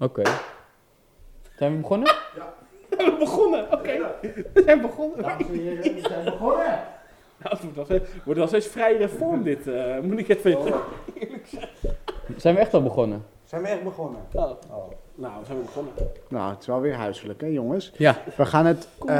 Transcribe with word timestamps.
Oké. 0.00 0.22
Zijn 1.56 1.72
we 1.74 1.78
begonnen? 1.80 2.14
We 2.88 3.16
begonnen, 3.18 3.72
oké. 3.72 3.98
We 4.52 4.62
zijn 4.64 4.80
begonnen. 4.80 5.22
Dames 5.22 5.46
en 5.46 5.52
heren, 5.58 5.82
we 5.94 6.00
zijn 6.08 6.24
begonnen. 6.24 6.66
Nou, 7.42 7.54
het 7.54 7.62
wordt 7.62 7.76
wel 7.76 7.84
steeds- 7.84 8.10
wordt 8.24 8.38
wel 8.38 8.48
steeds 8.60 8.74
reform 8.98 9.42
dit, 9.42 9.66
eh, 9.68 9.98
moet 10.00 10.18
ik 10.18 10.28
even 10.28 10.56
Oh, 10.58 10.66
Zijn 12.36 12.54
we 12.54 12.60
echt 12.60 12.74
al 12.74 12.82
begonnen? 12.82 13.24
zijn 13.44 13.62
we 13.62 13.68
echt 13.68 13.82
begonnen? 13.82 14.20
Oh. 14.32 14.42
Oh. 14.70 14.90
Nou, 15.14 15.32
we 15.40 15.46
zijn 15.46 15.58
we 15.58 15.64
begonnen. 15.64 15.92
Nou, 16.28 16.50
het 16.50 16.60
is 16.60 16.66
wel 16.66 16.80
weer 16.80 16.94
huiselijk, 16.94 17.40
hè 17.40 17.46
jongens? 17.46 17.92
Ja. 17.96 18.16
We 18.36 18.46
gaan 18.46 18.66
het, 18.66 18.88
eh, 19.06 19.14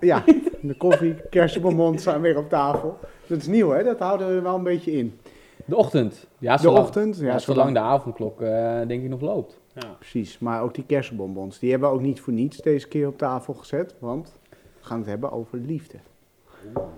ja, 0.00 0.22
de 0.60 0.74
koffie, 0.78 1.14
kersenbonbons 1.30 2.02
zijn 2.02 2.20
weer 2.20 2.36
op 2.38 2.48
tafel. 2.48 2.98
Dat 3.26 3.38
is 3.38 3.46
nieuw, 3.46 3.70
hè? 3.70 3.82
Dat 3.84 3.98
houden 3.98 4.34
we 4.34 4.40
wel 4.40 4.54
een 4.54 4.62
beetje 4.62 4.92
in. 4.92 5.20
De 5.64 5.76
ochtend. 5.76 6.26
Ja, 6.38 6.56
De 6.56 6.62
zolang, 6.62 6.84
ochtend, 6.84 7.16
ja, 7.18 7.24
ja, 7.26 7.38
zolang- 7.38 7.58
zolang 7.58 7.72
de 7.74 7.80
avondklok 7.80 8.40
eh, 8.40 8.48
denk 8.86 9.02
ik 9.02 9.08
nog 9.08 9.20
loopt. 9.20 9.58
Ja. 9.80 9.88
Precies, 9.98 10.38
maar 10.38 10.62
ook 10.62 10.74
die 10.74 10.84
kersenbonbons, 10.86 11.58
die 11.58 11.70
hebben 11.70 11.88
we 11.88 11.94
ook 11.94 12.00
niet 12.00 12.20
voor 12.20 12.32
niets 12.32 12.56
deze 12.56 12.88
keer 12.88 13.06
op 13.06 13.18
tafel 13.18 13.54
gezet, 13.54 13.94
want 13.98 14.38
we 14.50 14.56
gaan 14.80 14.98
het 14.98 15.06
hebben 15.08 15.32
over 15.32 15.58
liefde. 15.58 15.98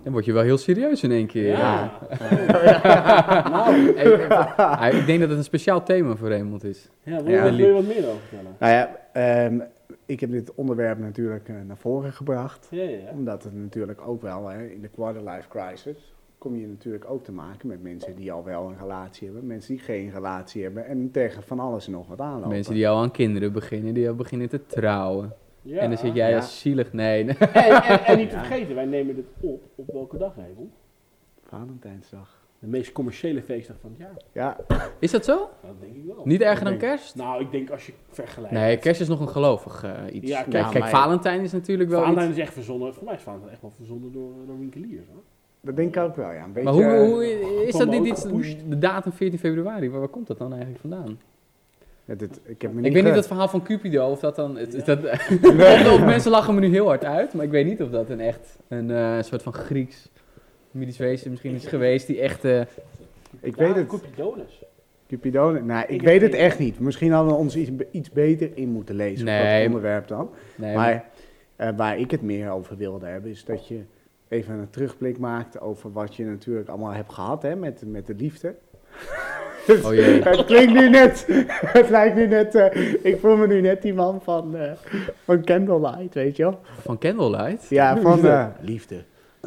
Dan 0.02 0.12
word 0.12 0.24
je 0.24 0.32
wel 0.32 0.42
heel 0.42 0.58
serieus 0.58 1.02
in 1.02 1.10
één 1.10 1.26
keer. 1.26 1.46
Ja. 1.48 1.92
nou, 3.50 3.76
ik, 3.76 3.96
ik- 3.96 5.00
ik 5.00 5.06
denk 5.06 5.20
dat 5.20 5.28
het 5.28 5.38
een 5.38 5.44
speciaal 5.44 5.82
thema 5.82 6.16
voor 6.16 6.28
Raymond 6.28 6.64
is. 6.64 6.88
Ja, 7.02 7.22
wil, 7.22 7.32
Ja. 7.34 7.42
wil 7.42 7.54
je 7.58 7.72
wat 7.72 7.84
meer 7.86 8.06
over 8.08 8.20
vertellen? 8.20 8.56
Nou 8.58 8.72
ja, 8.72 8.96
ehm, 9.12 9.60
ik 10.06 10.20
heb 10.20 10.30
dit 10.30 10.54
onderwerp 10.54 10.98
natuurlijk 10.98 11.48
eh, 11.48 11.54
naar 11.66 11.76
voren 11.76 12.12
gebracht, 12.12 12.66
Ja, 12.70 12.82
ja, 12.82 12.88
ja. 12.88 13.10
omdat 13.12 13.42
het 13.44 13.54
natuurlijk 13.54 14.00
ook 14.06 14.22
wel, 14.22 14.48
hè, 14.48 14.66
in 14.66 14.80
de 14.80 14.88
quarterlife 14.88 15.48
crisis, 15.48 16.14
kom 16.40 16.56
je 16.56 16.66
natuurlijk 16.66 17.10
ook 17.10 17.24
te 17.24 17.32
maken 17.32 17.68
met 17.68 17.82
mensen 17.82 18.16
die 18.16 18.32
al 18.32 18.44
wel 18.44 18.68
een 18.68 18.78
relatie 18.78 19.26
hebben, 19.26 19.46
mensen 19.46 19.74
die 19.74 19.82
geen 19.84 20.10
relatie 20.10 20.62
hebben 20.62 20.86
en 20.86 21.10
tegen 21.10 21.42
van 21.42 21.60
alles 21.60 21.86
en 21.86 21.92
nog 21.92 22.08
wat 22.08 22.20
aanlopen. 22.20 22.48
Mensen 22.48 22.74
die 22.74 22.88
al 22.88 22.98
aan 23.02 23.10
kinderen 23.10 23.52
beginnen, 23.52 23.94
die 23.94 24.08
al 24.08 24.14
beginnen 24.14 24.48
te 24.48 24.66
trouwen. 24.66 25.32
Ja. 25.62 25.78
En 25.78 25.88
dan 25.88 25.98
zit 25.98 26.14
jij 26.14 26.30
Ja. 26.30 26.36
als 26.36 26.60
zielig. 26.60 26.92
Nee, 26.92 27.24
nee. 27.24 27.34
En, 27.36 27.82
en, 27.82 28.04
en 28.04 28.16
niet 28.18 28.30
te 28.30 28.36
vergeten, 28.36 28.74
wij 28.74 28.84
nemen 28.84 29.14
dit 29.14 29.24
op 29.40 29.62
op 29.74 29.86
welke 29.92 30.18
dag, 30.18 30.36
Raymond? 30.36 30.72
Valentijnsdag. 31.44 32.38
De 32.58 32.66
meest 32.66 32.92
commerciële 32.92 33.42
feestdag 33.42 33.76
van 33.80 33.90
het 33.90 33.98
jaar. 33.98 34.16
Ja, 34.32 34.56
Is 34.98 35.10
dat 35.10 35.24
zo? 35.24 35.36
Dat 35.62 35.80
denk 35.80 35.94
ik 35.96 36.04
wel. 36.04 36.20
Niet 36.24 36.40
erger 36.40 36.64
dan 36.64 36.76
kerst? 36.78 37.14
Nou, 37.16 37.42
ik 37.42 37.50
denk 37.50 37.70
als 37.70 37.86
je 37.86 37.92
vergelijkt. 38.08 38.54
Nee, 38.54 38.76
kerst 38.76 39.00
is 39.00 39.08
nog 39.08 39.20
een 39.20 39.28
gelovig 39.28 39.84
eh, 39.84 40.14
iets. 40.14 40.28
Ja, 40.30 40.42
kijk, 40.42 40.84
Valentijn 40.86 41.40
is 41.40 41.52
natuurlijk 41.52 41.90
wel 41.90 42.00
Valentijn 42.00 42.28
iets. 42.28 42.36
is 42.38 42.44
echt 42.44 42.52
verzonnen. 42.52 42.94
Voor 42.94 43.04
mij 43.04 43.14
is 43.14 43.22
Valentijn 43.22 43.52
echt 43.52 43.62
wel 43.62 43.70
verzonnen 43.76 44.12
door, 44.12 44.32
door 44.46 44.58
winkeliers. 44.58 45.06
Hoor. 45.12 45.22
Dat 45.60 45.76
denk 45.76 45.96
ik 45.96 46.02
ook 46.02 46.16
wel, 46.16 46.30
ja. 46.32 46.44
Een 46.44 46.52
beetje, 46.52 46.64
Maar 46.70 46.72
hoe, 46.74 47.24
eh, 47.24 47.40
hoe 47.46 47.66
is 47.66 47.74
dat 47.76 47.90
niet 47.90 48.04
iets, 48.06 48.22
de 48.68 48.78
datum 48.78 49.12
14 49.12 49.38
februari, 49.38 49.90
waar, 49.90 49.98
waar 50.00 50.08
komt 50.08 50.26
dat 50.26 50.38
dan 50.38 50.50
eigenlijk 50.50 50.80
vandaan? 50.80 51.18
ja, 52.04 52.14
dit- 52.14 52.40
ik 52.44 52.62
heb 52.62 52.70
me 52.72 52.78
Ik 52.78 52.84
niet 52.84 52.92
weet 52.92 53.04
niet 53.04 53.14
dat 53.14 53.26
verhaal 53.26 53.48
van 53.48 53.62
Cupido, 53.62 54.10
of 54.10 54.20
dat 54.20 54.36
dan... 54.36 54.56
Het, 54.56 54.72
Ja. 54.86 54.94
dat, 54.94 55.92
of 55.94 56.04
mensen 56.04 56.30
lachen 56.30 56.54
me 56.54 56.60
nu 56.60 56.68
heel 56.68 56.86
hard 56.86 57.04
uit, 57.04 57.32
maar 57.34 57.44
ik 57.44 57.50
weet 57.50 57.66
niet 57.66 57.82
of 57.82 57.90
dat 57.90 58.10
een 58.10 58.20
echt, 58.20 58.58
een 58.68 58.90
eh, 58.90 59.22
soort 59.22 59.42
van 59.42 59.52
Grieks 59.52 60.08
mythisch 60.70 60.96
wezen 60.98 61.30
misschien 61.30 61.54
is 61.54 61.66
geweest, 61.66 62.06
die 62.06 62.20
echt... 62.20 62.44
eh, 62.44 62.60
Ik 63.40 63.56
weet 63.56 63.74
het. 63.74 63.86
Cupidonus. 63.86 64.62
Cupidon, 65.08 65.66
nou, 65.66 65.82
ik, 65.82 65.88
Ik 65.88 66.02
weet 66.02 66.20
het 66.22 66.34
echt 66.34 66.58
niet. 66.58 66.80
Misschien 66.80 67.12
hadden 67.12 67.32
we 67.32 67.38
ons 67.38 67.56
iets, 67.56 67.70
iets 67.90 68.10
beter 68.10 68.50
in 68.54 68.68
moeten 68.68 68.94
lezen 68.94 69.20
op 69.28 69.32
Nee. 69.32 69.56
dat 69.58 69.66
onderwerp 69.66 70.08
dan. 70.08 70.30
nee, 70.56 70.74
maar 70.76 71.04
eh, 71.56 71.68
waar 71.76 71.98
ik 71.98 72.10
het 72.10 72.22
meer 72.22 72.50
over 72.50 72.76
wilde 72.76 73.06
hebben, 73.06 73.30
is 73.30 73.44
dat 73.44 73.68
je 73.68 73.80
even 74.30 74.54
een 74.54 74.70
terugblik 74.70 75.18
maakt 75.18 75.60
over 75.60 75.92
wat 75.92 76.14
je 76.14 76.24
natuurlijk 76.24 76.68
allemaal 76.68 76.92
hebt 76.92 77.12
gehad 77.12 77.42
hè, 77.42 77.56
met, 77.56 77.82
met 77.86 78.06
de 78.06 78.14
liefde. 78.14 78.54
Oh 79.84 79.94
jee. 79.94 80.22
het 80.22 80.44
klinkt 80.44 80.72
nu 80.72 80.88
net, 80.88 81.26
het 81.78 81.88
lijkt 81.90 82.16
nu 82.16 82.26
net, 82.26 82.54
eh, 82.54 82.94
ik 83.02 83.18
voel 83.20 83.36
me 83.36 83.46
nu 83.46 83.60
net 83.60 83.82
die 83.82 83.94
man 83.94 84.20
van, 84.22 84.56
eh, 84.56 84.72
van 85.24 85.44
Candlelight, 85.44 86.14
weet 86.14 86.36
je 86.36 86.42
wel. 86.42 86.60
Van 86.80 86.98
Candlelight? 86.98 87.68
Ja, 87.68 87.96
van 88.00 88.26
eh, 88.26 88.46
liefde. 88.60 89.04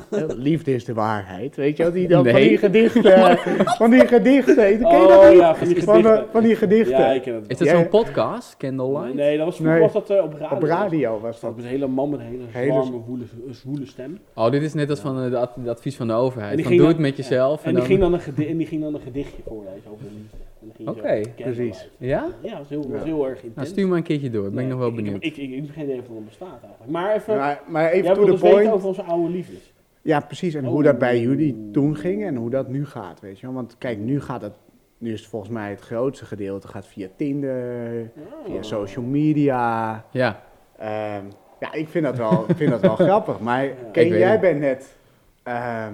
Eh, 0.10 0.24
Liefde 0.28 0.74
is 0.74 0.86
de 0.86 0.94
waarheid, 0.94 1.56
weet 1.56 1.78
je? 1.78 1.92
Die 1.92 2.08
dan 2.08 2.24
van 2.24 2.34
Nee. 2.34 2.48
die 2.50 2.58
gedichten, 2.58 3.38
van 3.82 3.90
die 3.90 4.08
gedichten, 4.08 4.56
ken 4.56 4.70
je 4.72 4.78
dat 4.80 4.92
Oh 4.94 5.30
niet? 5.30 5.38
ja, 5.40 5.56
van 5.56 5.68
die 5.68 5.84
Van, 5.84 5.96
eh, 5.96 6.02
gedichten. 6.04 6.30
van 6.32 6.44
die 6.44 6.56
gedichten. 6.56 6.98
Ja, 6.98 7.12
ik 7.12 7.22
ken 7.22 7.34
het 7.34 7.44
Is 7.48 7.58
dat 7.58 7.68
zo'n 7.68 7.88
podcast, 7.90 8.58
Candlelight? 8.58 9.14
Nee, 9.14 9.38
dat 9.38 9.46
was, 9.46 9.56
vroeger 9.56 9.76
Nee. 9.80 9.84
was 9.92 9.94
dat 10.08 10.10
eh, 10.18 10.24
op 10.24 10.34
radio. 10.34 10.56
Op 10.58 10.64
radio 10.64 11.20
was 11.20 11.40
Dat 11.40 11.42
dat. 11.42 11.54
was 11.56 11.64
een 11.64 11.70
hele 11.70 11.88
man 11.88 12.10
met 12.10 12.20
een 12.20 12.26
hele 12.26 12.44
Hele- 12.52 12.72
zwarme, 12.72 12.98
woele, 13.08 13.24
zwoele 13.52 13.86
stem. 13.86 14.20
Oh, 14.36 14.52
dit 14.52 14.62
is 14.62 14.74
net 14.74 14.90
als 14.90 15.00
van 15.00 15.24
eh, 15.24 15.30
de, 15.30 15.38
ad- 15.38 15.56
de 15.64 15.70
advies 15.70 15.96
van 15.96 16.08
de 16.08 16.14
overheid. 16.14 16.56
Die 16.56 16.64
Van 16.66 16.72
doe 16.74 16.82
dan- 16.82 16.92
het 16.92 17.02
met 17.02 17.18
jezelf. 17.18 17.64
En, 17.64 17.70
die 17.70 17.78
dan- 17.78 17.86
ging 17.88 18.00
dan 18.00 18.14
een 18.14 18.20
gedi- 18.22 18.48
en 18.48 18.58
die 18.58 18.68
ging 18.68 18.82
dan 18.82 18.94
een 18.94 19.02
gedichtje 19.02 19.42
voorlezen 19.48 19.92
over 19.92 20.06
de 20.06 20.12
liefde. 20.14 20.38
En 20.62 20.68
dan 20.68 20.76
ging 20.76 20.90
je 20.90 20.96
zo, 20.96 21.32
Oké, 21.40 21.44
precies. 21.44 21.90
Ja? 21.98 22.26
Ja, 22.42 22.50
dat 22.50 22.58
was 22.60 22.70
heel, 22.70 22.86
Ja. 22.94 23.04
heel 23.04 23.28
erg 23.28 23.36
intens. 23.36 23.56
Nou, 23.56 23.68
stuur 23.68 23.88
me 23.88 23.96
een 23.98 24.04
keertje 24.04 24.30
door, 24.30 24.44
ben 24.44 24.54
Nee, 24.54 24.64
ik 24.64 24.70
nog 24.70 24.80
wel 24.80 24.92
benieuwd. 24.92 25.16
Ik, 25.24 25.38
ik, 25.38 25.38
ik, 25.38 25.50
ik 25.52 25.62
heb 25.66 25.70
geen 25.76 25.84
idee 25.84 26.00
of 26.00 26.06
dat 26.08 26.26
bestaat 26.26 26.48
eigenlijk. 26.62 26.92
Maar 26.92 27.16
even, 27.16 27.36
Maar, 27.38 27.62
maar 27.68 27.90
even 27.92 28.04
jij 28.06 28.14
to 28.14 28.26
the 28.26 28.32
dus 28.32 28.42
weten 28.42 28.58
point. 28.58 28.74
over 28.74 28.88
onze 28.88 29.02
oude 29.04 29.30
liefdes. 29.30 29.72
Ja, 30.04 30.20
precies. 30.20 30.54
En 30.54 30.66
Oh. 30.66 30.72
hoe 30.72 30.84
dat 30.84 30.98
bij 30.98 31.20
jullie 31.20 31.70
toen 31.72 31.96
ging 31.96 32.24
en 32.26 32.36
hoe 32.36 32.50
dat 32.50 32.68
nu 32.68 32.86
gaat, 32.86 33.20
weet 33.20 33.40
je 33.40 33.46
wel. 33.46 33.56
Want 33.56 33.76
kijk, 33.78 33.98
nu 33.98 34.22
gaat 34.22 34.42
het, 34.42 34.54
nu 34.98 35.14
is 35.14 35.20
het 35.20 35.30
volgens 35.30 35.52
mij 35.52 35.70
het 35.70 35.80
grootste 35.80 36.26
gedeelte 36.26 36.68
gaat 36.68 36.88
via 36.88 37.08
Tinder, 37.16 38.12
via 38.46 38.56
Oh. 38.56 38.62
social 38.62 39.06
media. 39.06 40.06
Ja, 40.12 40.44
Ehm, 40.78 41.24
ja, 41.60 41.74
ik 41.74 41.88
vind 41.88 42.06
dat 42.06 42.18
wel, 42.18 42.46
ik 42.48 42.56
vind 42.56 42.72
dat 42.72 42.82
wel 42.82 42.96
grappig. 43.08 43.40
Maar 43.40 43.70
weet 43.94 44.08
jij 44.10 44.32
het. 44.32 44.42
bent 44.42 44.60
net, 44.60 44.96
ehm, 45.44 45.94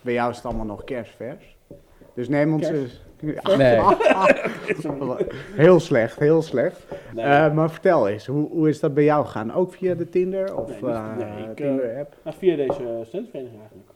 bij 0.00 0.12
jou 0.12 0.30
is 0.30 0.36
het 0.36 0.44
allemaal 0.46 0.66
nog 0.66 0.84
kerstvers. 0.84 1.53
Dus 2.14 2.28
neem 2.28 2.52
ons 2.52 2.68
eens... 2.68 3.02
Nee. 3.56 3.80
heel 5.64 5.80
slecht, 5.80 6.18
heel 6.18 6.42
slecht. 6.42 6.86
Nee. 7.14 7.24
Eh, 7.24 7.54
maar 7.54 7.70
vertel 7.70 8.08
eens, 8.08 8.26
hoe, 8.26 8.48
hoe 8.48 8.68
is 8.68 8.80
dat 8.80 8.94
bij 8.94 9.04
jou 9.04 9.24
gegaan? 9.24 9.52
Ook 9.52 9.72
via 9.72 9.94
de 9.94 10.08
Tinder 10.08 10.56
of 10.56 10.80
Nee, 10.80 10.90
eh, 10.90 11.16
nee, 11.16 11.48
ik, 11.48 11.56
Tinder-app? 11.56 12.16
Nou, 12.24 12.36
via 12.36 12.56
deze 12.56 12.72
studentenvereniging 12.72 13.60
eigenlijk. 13.60 13.90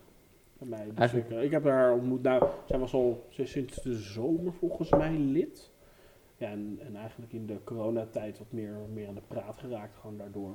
Bij 0.59 0.69
mij. 0.69 0.84
Dus 0.84 0.95
Eigenlijk- 0.99 1.31
ik, 1.31 1.37
eh, 1.37 1.43
ik 1.43 1.51
heb 1.51 1.65
haar 1.65 1.93
ontmoet. 1.93 2.23
Nou, 2.23 2.45
zij 2.65 2.79
was 2.79 2.93
al 2.93 3.27
sinds 3.31 3.83
de 3.83 3.95
zomer 3.95 4.53
volgens 4.53 4.91
mij 4.91 5.12
lid. 5.12 5.71
Ja, 6.37 6.49
en, 6.50 6.79
en 6.87 6.97
eigenlijk 6.97 7.33
in 7.33 7.47
de 7.47 7.56
coronatijd 7.65 8.39
wat 8.39 8.47
meer, 8.50 8.73
meer 8.93 9.09
aan 9.09 9.15
de 9.15 9.21
praat 9.29 9.59
geraakt. 9.59 9.97
Gewoon 10.00 10.17
daardoor. 10.17 10.55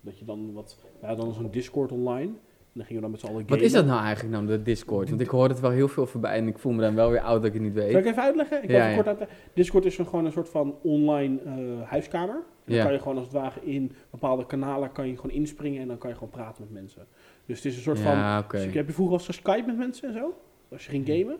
Dat 0.00 0.18
je 0.18 0.24
dan 0.24 0.52
wat... 0.52 0.78
Ja, 1.02 1.14
dan 1.14 1.28
is 1.28 1.36
een 1.36 1.50
Discord 1.50 1.92
online. 1.92 2.32
En 2.74 2.80
dan 2.80 2.88
gingen 2.88 3.02
we 3.02 3.08
dan 3.08 3.10
met 3.10 3.20
z'n 3.20 3.26
allen 3.26 3.46
wat 3.48 3.60
is 3.60 3.72
gamen. 3.72 3.86
dat 3.86 3.94
nou 3.94 4.06
eigenlijk 4.06 4.34
nou, 4.36 4.46
de 4.46 4.62
Discord? 4.62 5.08
Want 5.08 5.20
ik 5.20 5.28
hoor 5.28 5.48
het 5.48 5.60
wel 5.60 5.70
heel 5.70 5.88
veel 5.88 6.06
voorbij 6.06 6.36
en 6.36 6.46
ik 6.46 6.58
voel 6.58 6.72
me 6.72 6.80
dan 6.82 6.94
wel 6.94 7.10
weer 7.10 7.20
oud 7.20 7.42
dat 7.42 7.44
ik 7.44 7.52
het 7.52 7.62
niet 7.62 7.72
Zal 7.76 7.86
ik 7.86 7.92
weet. 7.92 8.04
even 8.06 8.22
uitleggen? 8.22 8.62
Ik 8.62 8.70
Ja, 8.70 8.76
ja, 8.76 8.88
ja. 8.96 9.02
kort. 9.02 9.24
Discord 9.54 9.84
is 9.84 9.96
gewoon 9.96 10.24
een 10.24 10.32
soort 10.32 10.48
van 10.48 10.74
online 10.82 11.38
eh, 11.44 11.54
huiskamer. 11.90 12.42
Dan 12.64 12.76
Ja. 12.76 12.82
kan 12.84 12.92
je 12.92 12.98
gewoon 12.98 13.16
als 13.16 13.24
het 13.26 13.34
ware 13.34 13.60
in 13.64 13.92
bepaalde 14.10 14.46
kanalen 14.46 14.92
kan 14.92 15.08
je 15.08 15.16
gewoon 15.16 15.30
inspringen 15.36 15.80
en 15.82 15.88
dan 15.88 15.98
kan 15.98 16.08
je 16.10 16.14
gewoon 16.16 16.30
praten 16.30 16.62
met 16.62 16.72
mensen. 16.72 17.06
Dus 17.46 17.56
het 17.56 17.66
is 17.66 17.76
een 17.76 17.82
soort 17.82 17.98
van... 17.98 18.12
Ja, 18.12 18.38
oké. 18.38 18.56
Dus 18.64 18.74
heb 18.74 18.86
je 18.86 18.92
vroeger 18.92 19.18
al 19.18 19.24
eens 19.26 19.36
Skype 19.36 19.66
met 19.66 19.76
mensen 19.76 20.08
en 20.08 20.14
zo? 20.14 20.34
Als 20.70 20.84
je 20.84 20.90
ging 20.90 21.06
gamen? 21.06 21.36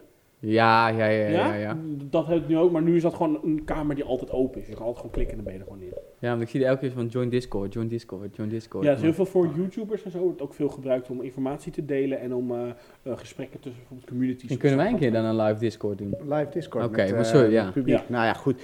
Ja, 0.46 0.88
ja, 0.88 1.06
ja, 1.06 1.28
ja, 1.28 1.54
ja. 1.54 1.76
Dat 2.10 2.26
heb 2.26 2.36
ik 2.42 2.48
nu 2.48 2.58
ook, 2.58 2.72
maar 2.72 2.82
nu 2.82 2.96
is 2.96 3.02
dat 3.02 3.14
gewoon 3.14 3.38
een 3.44 3.64
kamer 3.64 3.94
die 3.94 4.04
altijd 4.04 4.30
open 4.30 4.60
is. 4.60 4.66
Je 4.66 4.72
kan 4.74 4.80
altijd 4.82 4.96
gewoon 4.96 5.12
klikken 5.12 5.38
en 5.38 5.44
dan 5.44 5.52
ben 5.52 5.54
je 5.54 5.60
er 5.68 5.72
gewoon 5.72 5.82
in. 5.88 6.02
Ja, 6.18 6.30
want 6.30 6.42
ik 6.42 6.48
zie 6.48 6.64
elke 6.64 6.80
keer 6.80 6.90
van 6.92 7.06
join 7.06 7.28
Discord, 7.28 7.72
join 7.72 7.88
Discord, 7.88 8.36
join 8.36 8.48
Discord. 8.48 8.84
Ja, 8.84 8.92
is 8.92 9.00
heel 9.00 9.12
veel 9.12 9.26
voor 9.26 9.48
YouTubers 9.56 10.02
en 10.02 10.10
zo. 10.10 10.18
wordt 10.18 10.42
ook 10.42 10.54
veel 10.54 10.68
gebruikt 10.68 11.10
om 11.10 11.22
informatie 11.22 11.72
te 11.72 11.84
delen 11.84 12.20
en 12.20 12.34
om 12.34 12.50
eh, 12.50 12.60
eh, 13.02 13.16
gesprekken 13.16 13.60
tussen 13.60 13.80
bijvoorbeeld 13.80 14.10
communities. 14.10 14.50
En 14.50 14.58
kunnen 14.58 14.78
wij 14.78 14.88
een 14.90 14.98
keer 14.98 15.12
dan 15.12 15.24
een 15.24 15.36
live 15.36 15.58
Discord 15.60 15.98
doen? 15.98 16.14
Live 16.28 16.48
Discord 16.52 16.84
Oké, 16.84 16.96
met, 17.02 17.10
maar 17.10 17.18
eh, 17.20 17.24
sorry, 17.24 17.52
ja. 17.52 17.64
met 17.64 17.72
publiek. 17.72 17.96
Ja. 17.98 18.04
Nou 18.08 18.24
ja, 18.24 18.32
goed. 18.32 18.62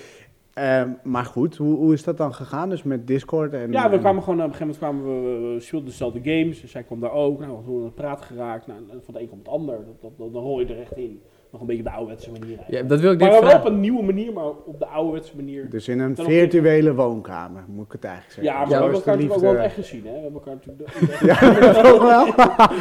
Ehm, 0.55 0.91
maar 1.03 1.25
goed, 1.25 1.57
hoe, 1.57 1.77
hoe 1.77 1.93
is 1.93 2.05
dat 2.05 2.17
dan 2.17 2.35
gegaan? 2.35 2.69
Dus 2.71 2.83
met 2.83 3.07
Discord 3.07 3.53
en... 3.53 3.73
Ja, 3.73 3.89
we 3.89 3.95
en- 3.95 4.01
kwamen 4.01 4.23
gewoon 4.23 4.39
op 4.43 4.45
een 4.47 4.55
gegeven 4.55 4.77
moment 4.83 5.05
kwamen 5.05 5.05
we, 5.49 5.55
we 5.55 5.61
speelden 5.61 5.89
dezelfde 5.89 6.21
games. 6.23 6.61
Dus 6.61 6.71
zij 6.71 6.83
kwam 6.83 7.01
daar 7.01 7.13
ook. 7.13 7.39
Nou, 7.39 7.51
we 7.51 7.57
hadden 7.65 7.85
het 7.85 7.95
praten 7.95 8.25
geraakt. 8.25 8.67
Nou, 8.67 8.81
van 9.05 9.15
de 9.15 9.21
een 9.21 9.29
komt 9.29 9.47
het 9.47 9.55
ander. 9.55 9.77
Dat, 9.77 10.01
dat, 10.01 10.11
dat- 10.19 10.33
dan 10.33 10.43
rol 10.43 10.61
je 10.61 10.67
er 10.67 10.81
echt 10.81 10.97
in. 10.97 11.21
Nog 11.53 11.61
een 11.61 11.67
beetje 11.67 11.83
op 11.83 11.89
de 11.89 11.95
ouderwetse 11.95 12.31
manier 12.31 12.59
Ja, 12.69 12.83
dat 12.83 13.01
wil 13.01 13.13
ik 13.13 13.21
maar 13.21 13.31
dit 13.31 13.41
wel 13.41 13.57
op 13.59 13.65
een 13.65 13.81
nieuwe 13.81 14.03
manier, 14.03 14.33
maar 14.33 14.45
op 14.49 14.79
de 14.79 14.87
ouderwetse 14.87 15.33
manier. 15.37 15.71
Dus 15.71 15.89
in 15.89 15.99
een 16.01 16.17
virtuele 16.17 16.95
woonkamer, 16.95 17.65
moet 17.69 17.87
ik 17.87 17.93
het 17.93 18.05
eigenlijk 18.05 18.35
zeggen. 18.35 18.53
Ja, 18.53 18.59
maar 18.59 18.69
we 18.69 18.75
hebben 18.75 18.93
is 18.93 18.99
elkaar 18.99 19.17
natuurlijk 19.17 19.45
ook 19.47 19.53
wel 19.55 19.63
echt 19.65 19.75
gezien. 19.75 20.03
Hè? 20.07 20.13
We 20.13 20.19
hebben 20.19 20.41
elkaar 20.45 20.55
natuurlijk... 20.55 20.89
de- 21.19 21.27
Ja, 21.27 21.83
toch 21.91 22.03
wel? 22.03 22.27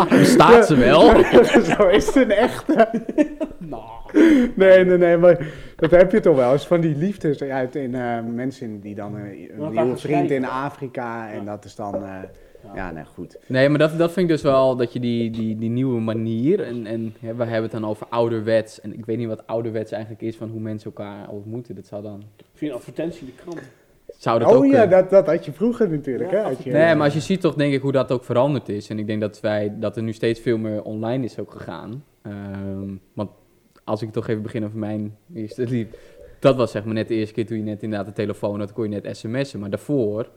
Bestaat 0.20 0.66
ze 0.68 0.76
wel? 0.76 1.02
Zo 1.64 1.88
is 1.88 2.06
het 2.06 2.16
een 2.16 2.32
echte. 2.32 2.88
nou, 3.58 3.84
Nee, 4.56 4.86
nee, 4.86 4.98
nee, 4.98 5.18
maar 5.18 5.48
dat 5.76 5.92
heb 5.92 6.12
je 6.12 6.20
toch 6.20 6.36
wel 6.36 6.52
eens 6.52 6.68
van 6.68 6.82
die 6.82 6.96
liefdes 6.96 7.42
uit 7.42 7.76
in 7.76 7.96
eh, 7.96 8.18
mensen 8.34 8.80
die 8.82 8.96
dan 8.96 9.18
eh, 9.18 9.50
een 9.58 9.72
nieuwe 9.72 9.98
vriend 9.98 10.32
in. 10.32 10.46
Afrika 10.46 11.30
en 11.32 11.40
Ja. 11.40 11.46
dat 11.52 11.66
is 11.66 11.76
dan, 11.76 11.96
eh, 11.96 12.12
Ja. 12.76 12.86
ja, 12.86 12.92
nee, 12.92 13.06
goed. 13.06 13.38
Nee, 13.48 13.70
maar 13.70 13.80
dat, 13.80 13.98
dat 13.98 14.12
vind 14.12 14.30
ik 14.30 14.32
dus 14.36 14.42
wel, 14.42 14.76
dat 14.76 14.94
je 14.94 15.00
die, 15.00 15.32
die, 15.32 15.58
die 15.58 15.70
nieuwe 15.70 16.00
manier, 16.00 16.62
en, 16.62 16.86
en 16.86 17.16
hè, 17.20 17.36
we 17.36 17.44
hebben 17.44 17.62
het 17.64 17.72
dan 17.72 17.86
over 17.86 18.08
ouderwets, 18.10 18.82
en 18.82 18.94
ik 18.94 19.06
weet 19.06 19.18
niet 19.18 19.28
wat 19.28 19.48
ouderwets 19.48 19.92
eigenlijk 19.92 20.22
is 20.22 20.36
van 20.36 20.50
hoe 20.50 20.60
mensen 20.60 20.86
elkaar 20.96 21.30
ontmoeten, 21.30 21.76
dat 21.76 21.86
zou 21.88 22.02
dan, 22.04 22.24
via 22.54 22.70
een 22.70 22.76
advertentie 22.76 23.20
in 23.20 23.26
de 23.36 23.42
krant. 23.42 23.62
zou 24.18 24.40
dat 24.40 24.48
ook 24.48 24.58
Oh 24.64 24.66
ja, 24.66 24.72
kunnen. 24.72 24.90
dat, 24.90 25.10
dat 25.10 25.26
had 25.28 25.46
je 25.46 25.52
vroeger 25.52 25.90
natuurlijk, 25.90 26.32
Ja, 26.32 26.38
hè? 26.38 26.44
Had 26.44 26.64
je, 26.64 26.72
Nee, 26.72 26.96
maar 26.96 27.04
als 27.06 27.14
je 27.14 27.20
ziet 27.20 27.42
toch 27.42 27.56
denk 27.56 27.74
ik 27.74 27.82
hoe 27.82 27.92
dat 27.92 28.12
ook 28.12 28.24
veranderd 28.24 28.70
is, 28.70 28.90
en 28.90 29.00
ik 29.00 29.08
denk 29.08 29.22
dat, 29.22 29.40
wij, 29.40 29.74
dat 29.80 29.98
er 29.98 30.04
nu 30.04 30.14
steeds 30.14 30.40
veel 30.40 30.58
meer 30.58 30.82
online 30.84 31.24
is 31.24 31.40
ook 31.40 31.52
gegaan, 31.52 32.04
Ehm, 32.22 32.94
want 33.14 33.30
als 33.84 34.02
ik 34.02 34.12
toch 34.12 34.28
even 34.28 34.42
begin 34.42 34.66
over 34.66 34.78
mijn 34.78 35.16
eerste 35.34 35.68
lief, 35.68 35.88
Dat 36.40 36.56
was 36.56 36.72
zeg 36.72 36.84
maar 36.84 36.94
net 36.94 37.08
de 37.08 37.14
eerste 37.16 37.34
keer 37.34 37.46
toen 37.46 37.58
je 37.58 37.64
net 37.64 37.84
inderdaad 37.84 38.08
de 38.08 38.14
telefoon 38.14 38.60
had, 38.60 38.74
kon 38.74 38.84
je 38.84 39.00
net 39.02 39.18
sms'en. 39.18 39.60
Maar 39.60 39.70
daarvoor, 39.70 40.30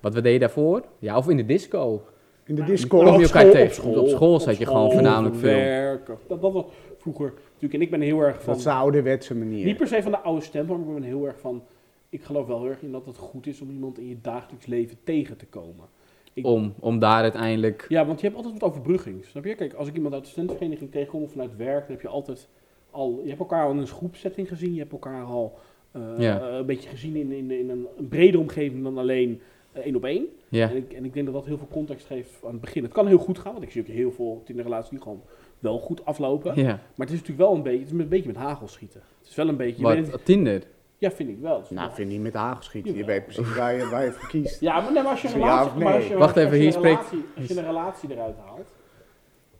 wat 0.00 0.14
we 0.14 0.20
deden 0.20 0.40
daarvoor? 0.40 0.84
Ja, 0.98 1.16
of 1.16 1.28
in 1.28 1.36
de 1.36 1.44
disco. 1.46 2.02
In 2.44 2.54
de 2.54 2.60
Ja, 2.60 2.66
Discord. 2.66 3.02
Kom 3.08 3.18
je 3.20 3.26
Op 3.26 3.32
elkaar 3.32 3.40
school, 3.42 3.52
tegen. 3.66 3.84
op 3.84 3.96
Op 3.96 4.08
school 4.08 4.40
zat 4.40 4.56
je 4.58 4.66
gewoon 4.66 4.80
school, 4.82 4.92
voornamelijk 4.92 5.34
veel. 5.36 5.54
werk, 5.54 6.06
Dat, 6.06 6.40
dat 6.40 6.52
was 6.52 6.64
vroeger 6.98 7.32
natuurlijk. 7.52 7.74
En 7.74 7.80
ik 7.80 7.90
ben 7.90 8.00
heel 8.00 8.20
erg 8.20 8.36
van... 8.36 8.46
Dat 8.46 8.56
is 8.56 8.62
de 8.62 8.70
ouderwetse 8.72 9.34
manier. 9.34 9.64
Niet 9.64 9.76
per 9.76 9.86
se 9.86 10.02
van 10.02 10.10
de 10.12 10.18
oude 10.18 10.40
stempel, 10.40 10.76
maar 10.78 10.88
ik 10.88 10.94
ben 10.94 11.02
heel 11.02 11.26
erg 11.26 11.38
van... 11.40 11.62
Ik 12.08 12.22
geloof 12.22 12.46
wel 12.46 12.60
heel 12.60 12.68
erg 12.70 12.82
in 12.82 12.92
dat 12.92 13.06
het 13.06 13.16
goed 13.16 13.46
is 13.46 13.60
om 13.60 13.70
iemand 13.70 13.98
in 13.98 14.08
je 14.08 14.16
dagelijks 14.22 14.66
leven 14.66 14.96
tegen 15.04 15.36
te 15.36 15.46
komen. 15.46 15.84
Ik- 16.32 16.46
Om, 16.46 16.74
om 16.80 16.98
daar 16.98 17.22
uiteindelijk... 17.22 17.86
Ja, 17.88 18.06
want 18.06 18.20
je 18.20 18.26
hebt 18.26 18.38
altijd 18.38 18.58
wat 18.60 18.70
overbrugging. 18.70 19.24
Snap 19.24 19.44
je? 19.44 19.54
Kijk, 19.54 19.74
als 19.74 19.88
ik 19.88 19.94
iemand 19.94 20.14
uit 20.14 20.22
de 20.24 20.28
studentenvereniging 20.30 20.90
tegenkom 20.90 21.22
of 21.22 21.30
vanuit 21.30 21.56
werk, 21.56 21.80
dan 21.80 21.90
heb 21.90 22.00
je 22.00 22.08
altijd 22.08 22.48
al... 22.90 23.20
Je 23.22 23.28
hebt 23.28 23.40
elkaar 23.40 23.64
al 23.64 23.70
in 23.70 23.78
een 23.78 23.86
groepsetting 23.86 24.48
gezien. 24.48 24.72
Je 24.74 24.78
hebt 24.80 24.92
elkaar 24.92 25.24
al 25.24 25.58
eh, 25.92 26.02
Ja. 26.18 26.48
eh, 26.48 26.56
een 26.56 26.66
beetje 26.66 26.88
gezien 26.88 27.16
in, 27.16 27.32
in, 27.32 27.50
in 27.50 27.70
een, 27.70 27.86
een 27.98 28.08
bredere 28.08 28.38
omgeving 28.38 28.82
dan 28.82 28.98
alleen 28.98 29.40
één 29.84 29.96
op 29.96 30.04
één. 30.04 30.26
Ja, 30.48 30.70
En, 30.70 30.76
ik, 30.76 30.92
en 30.92 31.04
ik 31.04 31.12
denk 31.12 31.24
dat 31.26 31.34
dat 31.34 31.44
heel 31.46 31.58
veel 31.58 31.68
context 31.70 32.06
geeft 32.06 32.44
aan 32.44 32.50
het 32.52 32.60
begin. 32.60 32.82
Het 32.82 32.92
kan 32.92 33.06
heel 33.06 33.18
goed 33.18 33.38
gaan, 33.38 33.52
want 33.52 33.64
ik 33.64 33.70
zie 33.70 33.80
ook 33.82 33.88
heel 33.88 34.12
veel 34.12 34.42
Tinder-relaties 34.44 34.90
die 34.90 35.00
gewoon 35.00 35.22
wel 35.58 35.78
goed 35.78 36.04
aflopen. 36.04 36.52
ja. 36.56 36.64
Maar 36.66 37.06
het 37.06 37.10
is 37.10 37.20
natuurlijk 37.20 37.38
wel 37.48 37.54
een 37.54 37.62
beetje, 37.62 37.78
het 37.78 37.92
is 37.92 37.98
een 37.98 38.08
beetje 38.08 38.26
met 38.26 38.36
hagel 38.36 38.68
schieten. 38.68 39.00
Het 39.18 39.28
is 39.28 39.34
wel 39.34 39.48
een 39.48 39.56
beetje... 39.56 39.86
je 39.94 40.10
Wat? 40.10 40.24
Tinder? 40.24 40.62
ja, 40.98 41.10
vind 41.10 41.28
ik 41.28 41.38
wel. 41.40 41.62
Nou, 41.70 41.92
vind 41.92 42.10
niet 42.10 42.20
met 42.20 42.34
hagelschieten. 42.34 42.92
Je 42.92 42.98
Jawel. 42.98 43.14
weet 43.14 43.24
precies 43.24 43.54
waar 43.56 43.74
je, 43.76 43.88
waar 43.88 44.04
je 44.04 44.12
voor 44.12 44.28
kiest. 44.28 44.60
Ja, 44.60 44.80
maar, 44.80 44.92
nee, 44.92 45.02
maar 45.02 45.10
als 45.12 45.22
je 45.22 45.28
een 45.28 45.38
Ja 45.38 45.44
relatie, 45.46 45.84
als 45.84 45.94
nee? 45.98 46.08
je, 46.08 46.16
Wacht 46.16 46.36
even, 46.36 46.56
je 46.56 46.62
hier 46.62 46.72
spreekt- 46.72 47.12
als 47.36 47.46
je 47.46 47.58
een 47.58 47.64
relatie 47.64 48.10
eruit 48.12 48.36
haalt, 48.36 48.74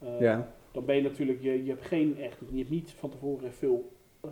eh, 0.01 0.21
Ja. 0.21 0.53
dan 0.73 0.85
ben 0.85 0.97
je 0.97 1.03
natuurlijk, 1.03 1.43
je, 1.43 1.65
je 1.65 1.71
hebt 1.71 1.85
geen 1.87 2.17
echt, 2.21 2.39
je 2.51 2.59
hebt 2.59 2.71
niet 2.71 2.95
van 2.99 3.11
tevoren 3.11 3.53
veel, 3.53 3.93
eh, 4.21 4.31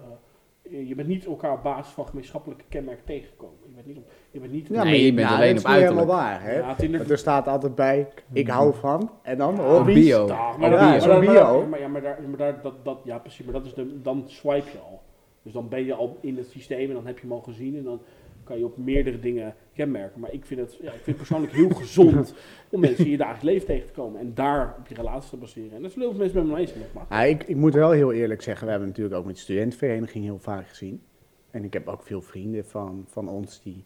je 0.71 0.89
je 0.89 0.95
bent 0.95 1.09
niet 1.09 1.27
elkaar 1.27 1.53
op 1.53 1.63
basis 1.63 1.93
van 1.93 2.07
gemeenschappelijke 2.07 2.65
kenmerken 2.69 3.05
tegengekomen. 3.05 3.57
Je 3.67 3.75
bent 3.75 3.87
niet, 3.87 3.97
op, 3.97 4.11
je 4.31 4.41
bent 4.41 4.53
niet, 4.53 4.69
Nee, 4.69 5.05
je 5.05 5.13
bent 5.15 5.29
alleen 5.31 5.55
dat 5.55 5.65
op 5.65 5.71
niet 5.71 5.79
helemaal 5.81 6.11
uiterlijk. 6.11 6.11
waar, 6.11 6.43
hè? 6.43 6.99
ja, 6.99 7.09
er 7.11 7.19
staat 7.19 7.49
altijd 7.49 7.75
bij, 7.75 8.09
ik 8.33 8.49
hou 8.49 8.75
van, 8.75 9.11
en 9.23 9.39
dan 9.39 9.55
Ja, 9.55 9.63
hobby's. 9.63 9.95
bio. 9.95 10.27
Dag, 10.27 10.39
Oh, 10.53 10.59
maar, 10.59 10.71
bio. 10.71 10.79
maar, 10.79 11.01
Zo'n 11.01 11.11
maar, 11.11 11.21
bio. 11.35 11.67
maar, 11.67 11.81
ja, 11.81 11.89
maar, 11.89 12.03
daar, 12.03 12.19
maar 12.29 12.39
daar, 12.39 12.61
dat, 12.63 12.85
dat, 12.85 12.99
ja, 13.05 13.19
precies, 13.19 13.45
maar 13.45 13.55
dat 13.55 13.67
is 13.67 13.75
de, 13.75 14.01
dan 14.03 14.25
swipe 14.27 14.71
je 14.73 14.79
al. 14.79 15.03
Dus 15.43 15.53
dan 15.53 15.69
ben 15.69 15.85
je 15.85 15.95
al 15.95 16.19
in 16.21 16.37
het 16.37 16.47
systeem 16.47 16.89
en 16.89 16.95
dan 16.95 17.07
heb 17.07 17.15
je 17.19 17.23
hem 17.27 17.33
al 17.33 17.41
gezien 17.43 17.77
en 17.77 17.83
dan 17.85 18.01
kan 18.45 18.59
je 18.59 18.65
op 18.65 18.77
meerdere 18.77 19.21
dingen 19.21 19.55
kenmerken. 19.75 20.21
Maar 20.21 20.33
ik 20.33 20.45
vind 20.45 20.61
het, 20.61 20.73
ja, 20.81 20.87
ik 20.87 20.93
vind 20.93 21.07
het 21.07 21.17
persoonlijk 21.17 21.53
heel 21.53 21.69
gezond 21.71 22.35
om 22.71 22.81
mensen 22.81 23.05
in 23.05 23.11
je 23.11 23.17
dagelijks 23.17 23.45
leven 23.45 23.67
tegen 23.67 23.87
te 23.87 23.93
komen 23.93 24.21
en 24.21 24.35
daar 24.35 24.77
op 24.79 24.87
je 24.89 24.95
relatie 24.95 25.31
te 25.31 25.37
baseren. 25.37 25.73
En 25.77 25.83
dat 25.83 25.93
zullen 25.93 26.07
heel 26.09 26.17
veel 26.17 26.25
mensen 26.27 26.47
met 26.47 26.55
me 26.57 26.61
eens 26.61 26.71
zijn. 26.73 27.07
Ja, 27.11 27.23
ik, 27.23 27.43
ik 27.45 27.57
moet 27.57 27.75
wel 27.75 27.91
heel 27.91 28.13
eerlijk 28.13 28.43
zeggen, 28.43 28.65
we 28.65 28.71
hebben 28.71 28.89
natuurlijk 28.89 29.17
ook 29.17 29.25
met 29.27 29.35
de 29.35 29.41
studentenvereniging 29.41 30.25
heel 30.25 30.39
vaak 30.39 30.69
gezien. 30.69 31.03
En 31.51 31.65
ik 31.65 31.73
heb 31.73 31.89
ook 31.89 32.03
veel 32.03 32.21
vrienden 32.23 32.65
van, 32.67 33.05
van 33.09 33.29
ons 33.29 33.63
die, 33.63 33.85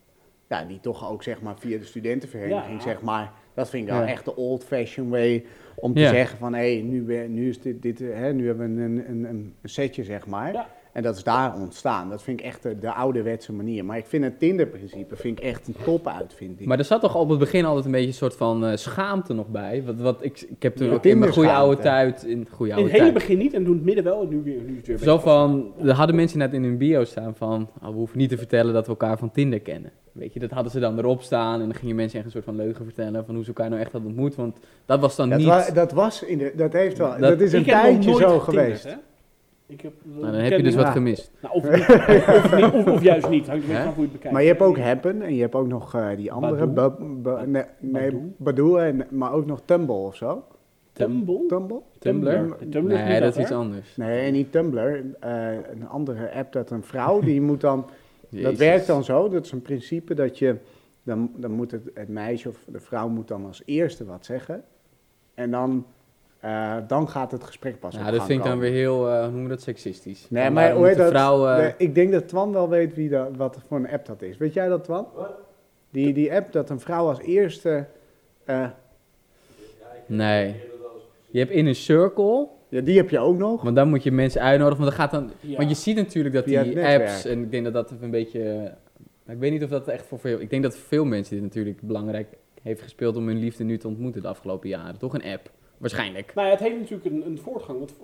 ja, 0.49 0.64
die 0.64 0.81
toch 0.81 1.10
ook 1.10 1.22
zeg 1.22 1.43
maar 1.43 1.58
via 1.58 1.78
de 1.78 1.84
studentenvereniging, 1.84 2.76
Ja. 2.76 2.81
zeg 2.81 3.02
maar, 3.02 3.32
dat 3.55 3.70
vind 3.70 3.82
ik 3.87 3.90
wel 3.93 4.00
Ja. 4.00 4.06
echt 4.08 4.25
de 4.25 4.37
old-fashioned 4.37 5.10
way 5.10 5.44
om 5.76 5.94
te 5.94 6.00
Ja. 6.00 6.08
zeggen 6.08 6.38
van, 6.38 6.55
hé, 6.55 6.81
nu, 6.84 7.02
ben- 7.02 7.34
nu 7.34 7.49
is 7.49 7.60
dit, 7.60 7.82
dit 7.82 7.99
hè, 7.99 8.32
nu 8.32 8.46
hebben 8.46 8.75
we 8.76 8.82
een, 8.82 8.90
een, 9.10 9.25
een, 9.25 9.25
een 9.62 9.69
setje, 9.69 10.05
zeg 10.05 10.26
maar. 10.26 10.69
En 10.99 11.05
dat 11.05 11.17
is 11.17 11.23
daar 11.23 11.55
ontstaan. 11.61 12.11
Dat 12.11 12.23
vind 12.23 12.41
ik 12.41 12.47
echt 12.47 12.62
de, 12.62 12.79
de 12.79 12.93
ouderwetse 12.93 13.53
manier. 13.53 13.85
Maar 13.85 13.97
ik 13.99 14.06
vind 14.06 14.25
het 14.25 14.39
Tinder-principe 14.39 15.17
vind 15.17 15.39
ik 15.39 15.45
echt 15.45 15.69
een 15.69 15.75
top 15.85 16.06
uitvinding. 16.06 16.69
Maar 16.69 16.79
er 16.79 16.85
zat 16.85 17.00
toch 17.00 17.15
op 17.17 17.29
het 17.29 17.39
begin 17.39 17.65
altijd 17.65 17.85
een 17.85 17.91
beetje 17.91 18.06
een 18.06 18.12
soort 18.15 18.35
van 18.37 18.67
eh, 18.67 18.77
schaamte 18.77 19.33
nog 19.35 19.49
bij. 19.49 19.83
Wat, 19.87 19.95
wat 20.00 20.25
ik, 20.25 20.41
ik 20.41 20.62
heb 20.62 20.77
toen 20.77 20.87
Ja, 20.87 20.93
ook 20.95 21.05
in 21.05 21.19
mijn 21.19 21.33
goede 21.33 21.53
oude 21.53 21.83
tijd... 21.83 22.25
In 22.25 22.39
het 22.39 22.50
goede 22.50 22.73
In 22.73 22.79
het 22.79 22.85
oude 22.85 22.91
hele 22.91 23.12
tijd. 23.12 23.15
begin 23.15 23.39
niet 23.39 23.55
en 23.55 23.65
toen 23.65 23.75
het 23.75 23.85
midden 23.85 24.05
wel 24.05 24.23
en 24.23 24.29
nu 24.29 24.43
weer. 24.43 24.61
Nu 24.67 24.81
weer 24.85 24.99
Zo 24.99 25.19
van, 25.19 25.73
er 25.83 25.93
hadden 25.95 26.17
mensen 26.17 26.39
net 26.39 26.53
in 26.53 26.62
hun 26.62 26.79
bio 26.79 27.05
staan 27.05 27.35
van, 27.37 27.69
oh, 27.83 27.89
we 27.89 27.94
hoeven 27.94 28.19
niet 28.19 28.29
te 28.31 28.37
vertellen 28.37 28.73
dat 28.73 28.85
we 28.85 28.91
elkaar 28.91 29.19
van 29.19 29.31
Tinder 29.31 29.61
kennen. 29.61 29.91
Weet 30.12 30.33
je, 30.33 30.41
dat 30.41 30.51
hadden 30.51 30.73
ze 30.73 30.81
dan 30.81 30.99
erop 30.99 31.23
staan 31.23 31.61
en 31.61 31.67
dan 31.67 31.75
gingen 31.75 31.97
mensen 31.97 32.17
echt 32.17 32.27
een 32.27 32.33
soort 32.33 32.44
van 32.44 32.56
leugen 32.56 32.85
vertellen 32.85 33.25
van 33.25 33.35
hoe 33.35 33.44
ze 33.44 33.49
elkaar 33.49 33.69
nou 33.69 33.81
echt 33.81 33.93
hadden 33.93 34.11
ontmoet. 34.11 34.35
Want 34.35 34.56
dat 34.87 35.01
was 35.01 35.17
dan 35.17 35.29
dat, 35.29 35.39
niet... 35.39 35.47
wa- 35.49 35.71
dat 35.71 35.93
was 35.93 36.23
in 36.23 36.39
de, 36.39 36.53
dat 36.56 36.73
heeft 36.73 36.99
wel, 36.99 37.11
dat, 37.11 37.21
Dat- 37.21 37.41
is 37.41 37.53
een 37.53 37.65
tijdje 37.65 38.15
zo 38.15 38.39
geweest. 38.39 38.97
Ik 39.69 39.81
heb, 39.81 39.93
nou, 40.03 40.20
dan 40.20 40.35
heb 40.35 40.53
je 40.53 40.62
dus 40.62 40.75
wat 40.75 40.87
gemist. 40.88 41.31
Nou, 41.43 41.55
of, 41.55 41.70
niet, 41.70 41.88
of, 42.29 42.55
niet, 42.56 42.65
of, 42.73 42.87
of 42.87 43.03
juist 43.03 43.29
niet. 43.29 43.47
Hangt 43.47 43.69
er 43.69 43.85
hoe 43.85 43.94
je 43.94 44.00
het 44.03 44.12
bekijkt. 44.12 44.31
Maar 44.32 44.43
je 44.43 44.49
hebt 44.49 44.61
ook 44.61 44.79
Happen 44.79 45.23
en 45.23 45.35
je 45.35 45.41
hebt 45.41 45.55
ook 45.55 45.67
nog 45.67 45.94
eh, 45.94 46.09
die 46.17 46.32
andere, 46.32 46.67
Badoo? 46.67 47.06
Ba- 47.17 47.35
Ba- 47.37 47.44
nee, 47.44 47.65
nee, 47.79 48.11
Badoo? 48.11 48.32
Badoo, 48.37 48.76
en, 48.76 49.06
maar 49.11 49.32
ook 49.32 49.47
nog 49.47 49.62
Tumble 49.65 49.94
of 49.94 50.17
zo. 50.17 50.44
Tumble? 50.93 51.44
Tumble? 51.49 51.81
Tumblr? 51.99 52.56
Tumblr. 52.70 52.93
Is 52.93 53.05
Nee, 53.05 53.20
dat 53.20 53.37
is 53.37 53.43
iets 53.43 53.53
anders. 53.53 53.97
Nee, 53.97 54.31
niet 54.31 54.53
Tumblr. 54.53 55.05
eh, 55.20 55.53
een 55.70 55.88
andere 55.88 56.32
app 56.35 56.53
dat 56.53 56.70
een 56.70 56.82
vrouw, 56.82 57.20
die 57.20 57.41
moet 57.41 57.61
dan, 57.61 57.87
dat 58.31 58.56
werkt 58.56 58.87
dan 58.87 59.05
zo, 59.05 59.29
dat 59.29 59.44
is 59.44 59.53
een 59.53 59.62
principe 59.62 60.15
dat 60.15 60.38
je, 60.38 60.56
dan, 61.03 61.31
dan 61.37 61.50
moet 61.50 61.70
het, 61.70 61.91
het 61.94 62.09
meisje 62.09 62.49
of 62.49 62.65
de 62.67 62.81
vrouw 62.81 63.09
moet 63.09 63.29
dan 63.29 63.47
als 63.47 63.62
eerste 63.65 64.05
wat 64.05 64.25
zeggen. 64.25 64.62
En 65.35 65.50
dan, 65.50 65.87
eh, 66.40 66.76
dan 66.88 67.08
gaat 67.08 67.31
het 67.32 67.44
gesprek 67.44 67.79
pas 67.81 67.94
Ja, 67.94 68.06
op 68.06 68.12
dat 68.12 68.25
vind 68.26 68.38
ik 68.38 68.46
dan 68.46 68.58
weer 68.58 68.73
heel, 68.73 69.08
eh, 69.11 69.23
hoe 69.23 69.31
noem 69.31 69.43
je 69.43 69.49
dat, 69.49 69.62
seksistisch. 69.62 70.26
Nee, 70.31 70.50
maar 70.50 70.75
de 70.75 70.94
dat? 70.96 71.08
vrouw, 71.11 71.46
eh, 71.49 71.56
Nee, 71.56 71.75
ik 71.79 71.94
denk 71.94 72.12
dat 72.12 72.29
Twan 72.29 72.52
wel 72.52 72.69
weet 72.69 72.94
wie 72.94 73.08
dat, 73.08 73.37
wat 73.37 73.58
voor 73.69 73.76
een 73.79 73.88
app 73.90 74.06
dat 74.06 74.23
is. 74.23 74.37
Weet 74.37 74.52
jij 74.55 74.69
dat, 74.69 74.85
Twan? 74.85 75.06
Die, 75.90 76.12
die 76.12 76.35
app 76.35 76.52
dat 76.52 76.70
een 76.70 76.81
vrouw 76.81 77.08
als 77.08 77.20
eerste... 77.20 77.87
eh, 78.44 78.67
Nee. 80.06 80.55
Je 81.31 81.38
hebt 81.38 81.50
in 81.50 81.67
een 81.67 81.75
circle, 81.75 82.49
ja, 82.69 82.81
die 82.81 82.96
heb 82.96 83.11
je 83.11 83.19
ook 83.19 83.38
nog. 83.38 83.62
want 83.62 83.76
dan 83.76 83.88
moet 83.88 84.02
je 84.02 84.12
mensen 84.12 84.41
uitnodigen. 84.41 84.84
Want, 84.84 84.96
dan 84.96 85.00
gaat 85.00 85.11
dan, 85.11 85.31
Ja. 85.41 85.56
want 85.56 85.69
je 85.69 85.75
ziet 85.75 85.96
natuurlijk 85.96 86.34
dat 86.34 86.44
Via 86.44 86.62
die 86.62 86.75
netwerk. 86.75 87.00
apps, 87.00 87.25
en 87.25 87.43
ik 87.43 87.50
denk 87.50 87.64
dat 87.64 87.73
dat 87.73 87.93
een 88.00 88.11
beetje... 88.11 88.43
eh, 89.26 89.32
Ik 89.32 89.38
weet 89.38 89.50
niet 89.52 89.62
of 89.62 89.69
dat 89.70 89.88
echt 89.88 90.06
voor 90.06 90.19
veel... 90.19 90.41
Ik 90.41 90.50
denk 90.50 90.62
dat 90.62 90.76
voor 90.76 90.87
veel 90.88 91.05
mensen 91.05 91.34
dit 91.34 91.44
natuurlijk 91.44 91.81
belangrijk 91.81 92.29
heeft 92.62 92.82
gespeeld 92.82 93.17
om 93.17 93.26
hun 93.26 93.38
liefde 93.38 93.64
nu 93.64 93.79
te 93.79 93.88
ontmoeten 93.88 94.23
de 94.23 94.29
afgelopen 94.29 94.69
jaren. 94.69 94.99
Toch 94.99 95.14
een 95.14 95.25
app? 95.32 95.50
Waarschijnlijk. 95.79 96.33
Nou 96.35 96.47
ja, 96.47 96.53
het 96.53 96.63
heeft 96.63 96.79
natuurlijk 96.79 97.05
een, 97.11 97.27
een 97.27 97.39
voortgang. 97.39 97.79
Want 97.79 97.95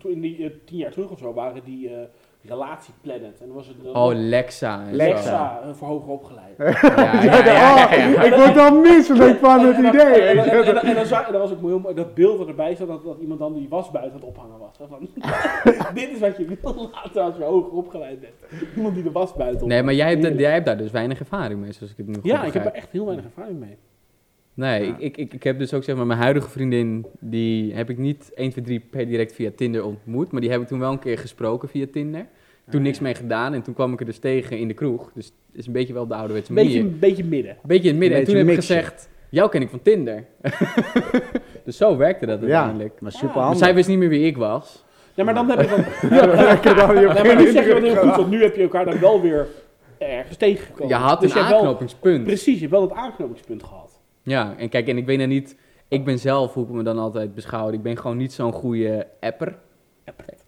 toen 0.00 0.12
in 0.12 0.20
die 0.20 0.44
eh, 0.44 0.50
tien 0.64 0.78
jaar 0.78 0.90
terug 0.90 1.10
of 1.10 1.18
zo 1.18 1.32
waren 1.32 1.64
die 1.64 1.88
eh 1.88 1.94
relatieplanet. 2.44 3.40
En 3.40 3.46
dan 3.46 3.52
was 3.56 3.66
het 3.66 3.76
dan 3.84 3.94
Oh, 3.96 4.10
Lexa. 4.14 4.84
en 4.86 4.94
Lexa. 4.94 5.14
Lexa 5.14 5.60
eh, 5.62 5.74
voor 5.74 5.88
hoger 5.88 6.10
opgeleid. 6.12 6.56
Ja, 6.82 7.22
ja, 7.22 7.44
ja, 7.44 7.94
ja, 7.94 8.08
ja. 8.08 8.22
Ik 8.22 8.34
word 8.34 8.54
dan 8.54 8.80
misselijk 8.80 9.38
van 9.38 9.60
het 9.66 9.76
idee. 9.78 10.20
En, 10.22 10.36
dan, 10.94 11.06
zag- 11.06 11.26
en 11.26 11.32
dan 11.32 11.40
was 11.40 11.50
ook 11.52 11.60
heel 11.60 11.78
mooi 11.78 11.94
dat 11.94 12.14
beeld 12.14 12.38
dat 12.38 12.48
erbij 12.48 12.74
zat, 12.76 12.88
dat, 12.88 13.04
dat 13.04 13.18
iemand 13.20 13.40
dan 13.40 13.54
die 13.54 13.68
was 13.68 13.90
buiten 13.90 14.12
aan 14.14 14.20
het 14.20 14.28
ophangen 14.28 14.58
was. 14.58 14.76
Van, 14.88 15.08
dit 16.00 16.10
is 16.10 16.18
wat 16.18 16.36
je 16.36 16.56
wil 16.62 16.90
laten 16.92 17.22
als 17.22 17.36
je 17.36 17.42
hoger 17.42 17.72
opgeleid 17.72 18.20
bent. 18.20 18.32
Iemand 18.76 18.94
die 18.94 19.02
de 19.02 19.12
was 19.12 19.34
buiten 19.34 19.68
Nee, 19.68 19.82
maar 19.82 19.94
jij 19.94 20.10
hebt, 20.16 20.38
jij 20.38 20.52
hebt 20.52 20.66
daar 20.66 20.76
dus 20.78 20.90
weinig 20.90 21.18
ervaring 21.18 21.60
mee, 21.60 21.72
zoals 21.72 21.92
ik 21.92 21.96
het 21.98 22.06
nu 22.06 22.14
goed 22.14 22.24
Ja, 22.24 22.44
ik 22.44 22.52
heb 22.52 22.64
er 22.64 22.72
echt 22.72 22.90
heel 22.90 23.04
weinig 23.04 23.24
ervaring 23.24 23.58
mee. 23.58 23.76
Nee, 24.54 24.86
Ja. 24.86 24.94
ik, 24.98 24.98
ik, 24.98 25.16
ik, 25.16 25.34
ik 25.34 25.42
heb 25.42 25.58
dus 25.58 25.74
ook 25.74 25.84
zeg 25.84 25.96
maar, 25.96 26.06
mijn 26.06 26.18
huidige 26.20 26.48
vriendin, 26.48 27.06
die 27.20 27.74
heb 27.74 27.90
ik 27.90 27.98
niet 27.98 28.30
1, 28.34 28.50
2, 28.50 28.64
3 28.64 28.80
per 28.90 29.06
direct 29.06 29.34
via 29.34 29.50
Tinder 29.56 29.84
ontmoet, 29.84 30.32
maar 30.32 30.40
die 30.40 30.50
heb 30.50 30.60
ik 30.60 30.66
toen 30.66 30.78
wel 30.78 30.92
een 30.92 30.98
keer 30.98 31.18
gesproken 31.18 31.68
via 31.68 31.86
Tinder. 31.92 32.26
Toen 32.70 32.82
niks 32.82 33.00
mee 33.00 33.14
gedaan 33.14 33.54
en 33.54 33.62
toen 33.62 33.74
kwam 33.74 33.92
ik 33.92 34.00
er 34.00 34.06
dus 34.06 34.18
tegen 34.18 34.58
in 34.58 34.68
de 34.68 34.74
kroeg. 34.74 35.10
Dus 35.14 35.24
het 35.24 35.34
is 35.52 35.66
een 35.66 35.72
beetje 35.72 35.92
wel 35.92 36.06
de 36.06 36.14
ouderwetse 36.14 36.52
manier. 36.52 36.70
beetje, 36.70 36.80
een 36.88 36.98
beetje 36.98 37.24
midden. 37.24 37.50
Een 37.50 37.58
beetje 37.62 37.82
in 37.82 37.88
het 37.88 37.98
midden. 37.98 38.18
En 38.18 38.24
toen 38.24 38.34
heb 38.36 38.48
ik 38.48 38.54
gezegd, 38.54 39.08
jou 39.28 39.50
ken 39.50 39.62
ik 39.62 39.68
van 39.68 39.82
Tinder. 39.82 40.24
dus 41.64 41.76
zo 41.76 41.96
werkte 41.96 42.26
dat 42.26 42.40
Ja, 42.40 42.46
uiteindelijk. 42.46 43.00
maar 43.00 43.12
super 43.12 43.28
Ja, 43.28 43.34
Maar 43.34 43.42
handig. 43.44 43.62
zij 43.64 43.74
wist 43.74 43.88
niet 43.88 43.98
meer 43.98 44.08
wie 44.08 44.26
ik 44.26 44.36
was. 44.36 44.84
Ja, 45.14 45.24
maar 45.24 45.34
dan 45.34 45.50
heb 45.50 45.60
je 45.62 45.68
dan... 45.68 46.76
Dan, 46.76 47.00
je 47.00 47.08
Nee, 47.14 47.24
maar 47.34 47.42
nu 47.44 47.50
zeg 47.50 47.66
je 47.66 47.72
wat 47.72 47.82
heel 47.82 47.96
goed, 47.96 48.16
want 48.22 48.30
nu 48.30 48.42
heb 48.42 48.56
je 48.56 48.62
elkaar 48.62 48.84
dan 48.84 48.98
wel 48.98 49.20
weer 49.22 49.46
ergens 49.98 50.36
tegengekomen. 50.36 50.88
Je 50.88 50.94
had 51.02 51.20
Dus 51.20 51.30
een 51.30 51.36
je 51.36 51.42
hebt 51.42 51.50
wel- 51.50 51.58
aanknopingspunt. 51.64 52.24
Precies, 52.24 52.54
je 52.54 52.60
hebt 52.60 52.70
wel 52.72 52.82
het 52.82 52.92
aanknopingspunt 52.92 53.62
gehad. 53.62 53.81
Ja, 54.22 54.54
en 54.58 54.68
kijk, 54.68 54.88
en 54.88 54.96
ik 54.96 55.06
weet 55.06 55.16
nou 55.16 55.28
niet... 55.28 55.56
Ik 55.88 56.04
ben 56.04 56.18
zelf, 56.18 56.54
hoe 56.54 56.64
ik 56.64 56.70
me 56.70 56.82
dan 56.82 56.98
altijd 56.98 57.34
beschouw, 57.34 57.70
ik 57.70 57.82
ben 57.82 57.96
gewoon 57.96 58.16
niet 58.16 58.32
zo'n 58.32 58.52
goede 58.52 59.06
apper. 59.20 59.54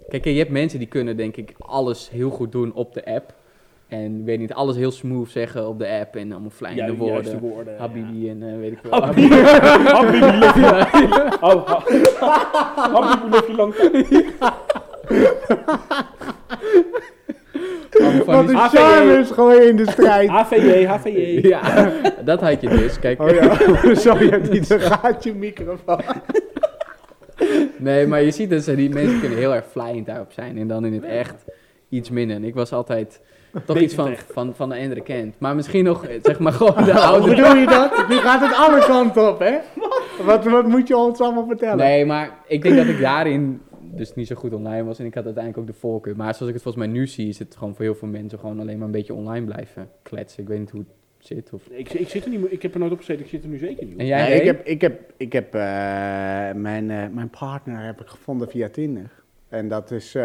Kijk, 0.08 0.24
je 0.24 0.30
hebt 0.38 0.50
mensen 0.50 0.78
die 0.78 0.88
kunnen 0.88 1.16
denk 1.16 1.36
ik 1.36 1.54
alles 1.58 2.10
heel 2.10 2.30
goed 2.30 2.52
doen 2.52 2.72
op 2.74 2.94
de 2.94 3.04
app. 3.04 3.34
En 3.88 4.18
ik 4.18 4.24
weet 4.24 4.38
niet, 4.38 4.52
alles 4.52 4.76
heel 4.76 4.90
smooth 4.90 5.28
zeggen 5.30 5.68
op 5.68 5.78
de 5.78 5.88
app 6.00 6.16
en 6.16 6.32
allemaal 6.32 6.50
Ja, 6.50 6.56
fijne 6.66 6.74
de 6.96 7.04
juiste 7.04 7.38
woorden. 7.38 7.40
woorden. 7.40 7.78
Habibi 7.78 8.28
en 8.28 8.42
eh, 8.52 8.58
weet 8.58 8.72
ik 8.72 8.78
veel. 8.82 8.90
Habibi. 8.90 9.34
Habibi, 9.34 10.38
love 10.38 10.60
you. 10.60 11.28
Oh, 11.54 11.66
ha- 11.66 11.82
Habibi, 12.76 13.28
love 13.30 13.46
you 13.46 13.56
long 13.56 13.74
time. 13.74 14.34
Allemaal 14.40 16.04
van 18.24 18.34
Wat 18.34 18.46
die- 18.46 18.56
een 18.56 18.62
AVJ. 18.62 18.76
charme 18.76 19.18
is 19.18 19.30
gewoon 19.30 19.62
in 19.62 19.76
de 19.76 19.90
strijd. 19.90 20.28
HVJ, 20.28 20.84
HVJ. 20.94 21.48
Ja, 21.48 21.90
dat 22.24 22.40
had 22.40 22.60
je 22.60 22.68
dus. 22.68 22.98
Kijk, 22.98 23.22
Oh 23.22 23.30
ja, 23.30 23.54
sorry, 23.94 24.28
het 24.30 24.50
niet 24.50 24.70
een 24.70 24.80
gaatje 24.80 25.34
microfoon. 25.34 26.00
nee, 27.76 28.06
maar 28.06 28.22
je 28.22 28.30
ziet 28.30 28.50
dat 28.50 28.62
ze 28.62 28.74
die 28.74 28.90
mensen 28.90 29.20
kunnen 29.20 29.38
heel 29.38 29.54
erg 29.54 29.64
flyend 29.70 30.06
daarop 30.06 30.32
zijn. 30.32 30.58
En 30.58 30.68
dan 30.68 30.84
in 30.84 30.92
het 30.92 31.04
echt 31.04 31.44
iets 31.88 32.10
minder. 32.10 32.36
En 32.36 32.44
ik 32.44 32.54
was 32.54 32.72
altijd 32.72 33.20
toch 33.66 33.78
iets 33.78 33.94
van, 33.94 34.14
van, 34.32 34.52
van 34.56 34.68
de 34.68 34.76
andere 34.78 35.00
kant. 35.02 35.34
Maar 35.38 35.54
misschien 35.54 35.84
nog, 35.84 36.04
eh, 36.06 36.18
zeg 36.22 36.38
maar 36.38 36.52
gewoon 36.52 36.84
de 36.84 36.92
Hoe 36.92 37.00
oude... 37.00 37.28
bedoel 37.28 37.54
je 37.54 37.66
dat? 37.66 38.08
Nu 38.08 38.16
gaat 38.16 38.40
het 38.40 38.54
alle 38.54 38.78
kanten 38.86 39.28
op, 39.28 39.38
hè? 39.38 39.54
Wat, 40.24 40.44
wat 40.44 40.66
moet 40.66 40.88
je 40.88 40.96
ons 40.96 41.20
allemaal 41.20 41.46
vertellen? 41.46 41.76
Nee, 41.76 42.06
maar 42.06 42.30
ik 42.46 42.62
denk 42.62 42.76
dat 42.76 42.86
ik 42.86 43.00
daarin 43.00 43.60
dus 43.96 44.14
niet 44.14 44.26
zo 44.26 44.34
goed 44.34 44.52
online 44.52 44.84
was. 44.84 44.98
En 44.98 45.04
ik 45.06 45.14
had 45.14 45.24
uiteindelijk 45.24 45.62
ook 45.68 45.74
de 45.74 45.80
voorkeur. 45.80 46.16
Maar 46.16 46.34
zoals 46.34 46.48
ik 46.48 46.54
het 46.54 46.62
volgens 46.62 46.84
mij 46.84 46.94
nu 46.94 47.06
zie, 47.06 47.28
is 47.28 47.38
het 47.38 47.56
gewoon 47.56 47.74
voor 47.74 47.84
heel 47.84 47.94
veel 47.94 48.08
mensen 48.08 48.38
gewoon 48.38 48.60
alleen 48.60 48.76
maar 48.78 48.86
een 48.86 48.92
beetje 48.92 49.14
online 49.14 49.46
blijven 49.46 49.88
kletsen. 50.02 50.42
Ik 50.42 50.48
weet 50.48 50.58
niet 50.58 50.70
hoe 50.70 50.80
het 50.80 51.26
zit. 51.26 51.52
Of... 51.52 51.66
Ik, 51.66 51.92
ik, 51.92 52.08
zit 52.08 52.24
er 52.24 52.30
niet, 52.30 52.40
meer- 52.40 52.52
ik 52.52 52.62
heb 52.62 52.74
er 52.74 52.80
nooit 52.80 52.92
op 52.92 52.98
gezeten, 52.98 53.24
ik 53.24 53.30
zit 53.30 53.42
er 53.42 53.48
nu 53.48 53.58
zeker 53.58 53.84
niet 53.84 53.94
op. 53.94 54.00
En 54.00 54.06
jij, 54.06 54.28
Nee, 54.28 54.38
ik 54.40 54.44
heb, 54.46 54.66
ik 54.66 54.80
heb, 54.80 55.12
ik 55.16 55.32
heb 55.32 55.54
eh, 55.54 55.60
mijn, 56.54 56.90
eh, 56.90 57.08
mijn 57.12 57.30
partner 57.38 57.84
heb 57.84 58.00
ik 58.00 58.06
gevonden 58.06 58.48
via 58.48 58.68
Tinder. 58.68 59.22
En 59.54 59.68
dat 59.68 59.90
is, 59.90 60.14
eh, 60.14 60.22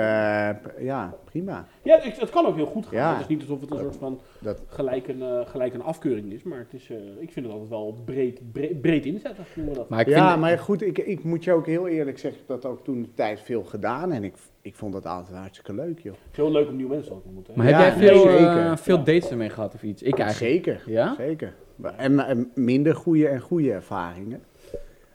ja, 0.80 1.14
prima. 1.26 1.68
Ja, 1.84 2.02
ik, 2.04 2.16
het 2.16 2.30
kan 2.30 2.46
ook 2.46 2.56
heel 2.56 2.66
goed 2.66 2.86
gaan. 2.86 2.98
Ja. 2.98 3.12
Het 3.12 3.22
is 3.22 3.28
niet 3.28 3.42
alsof 3.42 3.62
het 3.62 3.72
een 3.72 3.78
soort 3.78 3.96
van 3.96 4.20
Dat, 4.40 4.62
gelijk 4.68 5.08
een, 5.08 5.22
eh, 5.22 5.40
gelijk 5.46 5.74
een 5.74 5.82
afkeuring 5.82 6.32
is, 6.32 6.44
maar 6.44 6.60
het 6.60 6.74
is, 6.74 6.90
eh, 6.90 6.98
ik 7.20 7.32
vind 7.32 7.46
het 7.46 7.54
altijd 7.54 7.70
wel 7.70 7.98
breed, 8.06 8.52
breed, 8.52 8.82
breed 8.82 9.06
inzetten, 9.06 9.46
noemen 9.56 9.74
we 9.74 9.80
dat. 9.80 9.90
Maar 9.90 10.00
ik 10.00 10.08
ja, 10.08 10.30
vind, 10.30 10.42
maar 10.42 10.60
goed, 10.60 10.82
ik, 10.82 10.98
ik 10.98 11.24
moet 11.24 11.44
je 11.44 11.52
ook 11.52 11.66
heel 11.66 11.88
eerlijk 11.88 12.18
zeggen, 12.20 12.42
ik 12.42 12.48
heb 12.48 12.62
dat 12.62 12.72
ook 12.72 12.84
toen 12.84 13.02
de 13.02 13.14
tijd 13.14 13.40
veel 13.42 13.64
gedaan. 13.64 14.12
En 14.12 14.24
ik, 14.24 14.34
ik 14.62 14.76
vond 14.76 14.94
dat 14.94 15.06
altijd 15.06 15.38
hartstikke 15.38 15.74
leuk, 15.74 16.00
joh. 16.00 16.14
Het 16.14 16.32
is 16.32 16.38
heel 16.38 16.52
leuk 16.52 16.68
om 16.68 16.76
nieuwe 16.76 16.92
mensen 16.94 17.12
te 17.12 17.22
ontmoeten. 17.26 17.54
maar 17.58 17.66
heb 17.66 17.76
jij 17.76 17.92
veel, 17.94 18.30
eh, 18.30 18.78
veel 18.78 18.98
Ja. 18.98 19.04
dates 19.04 19.30
ermee 19.30 19.50
gehad 19.50 19.74
of 19.74 19.84
iets? 19.84 20.02
Ik 20.02 20.20
eigenlijk. 20.20 20.54
Zeker, 20.54 20.84
Ja? 20.86 21.16
zeker. 21.18 21.54
En, 21.98 22.20
en 22.20 22.52
minder 22.56 22.96
goede 22.96 23.28
en 23.28 23.42
goede 23.42 23.72
ervaringen. 23.72 24.42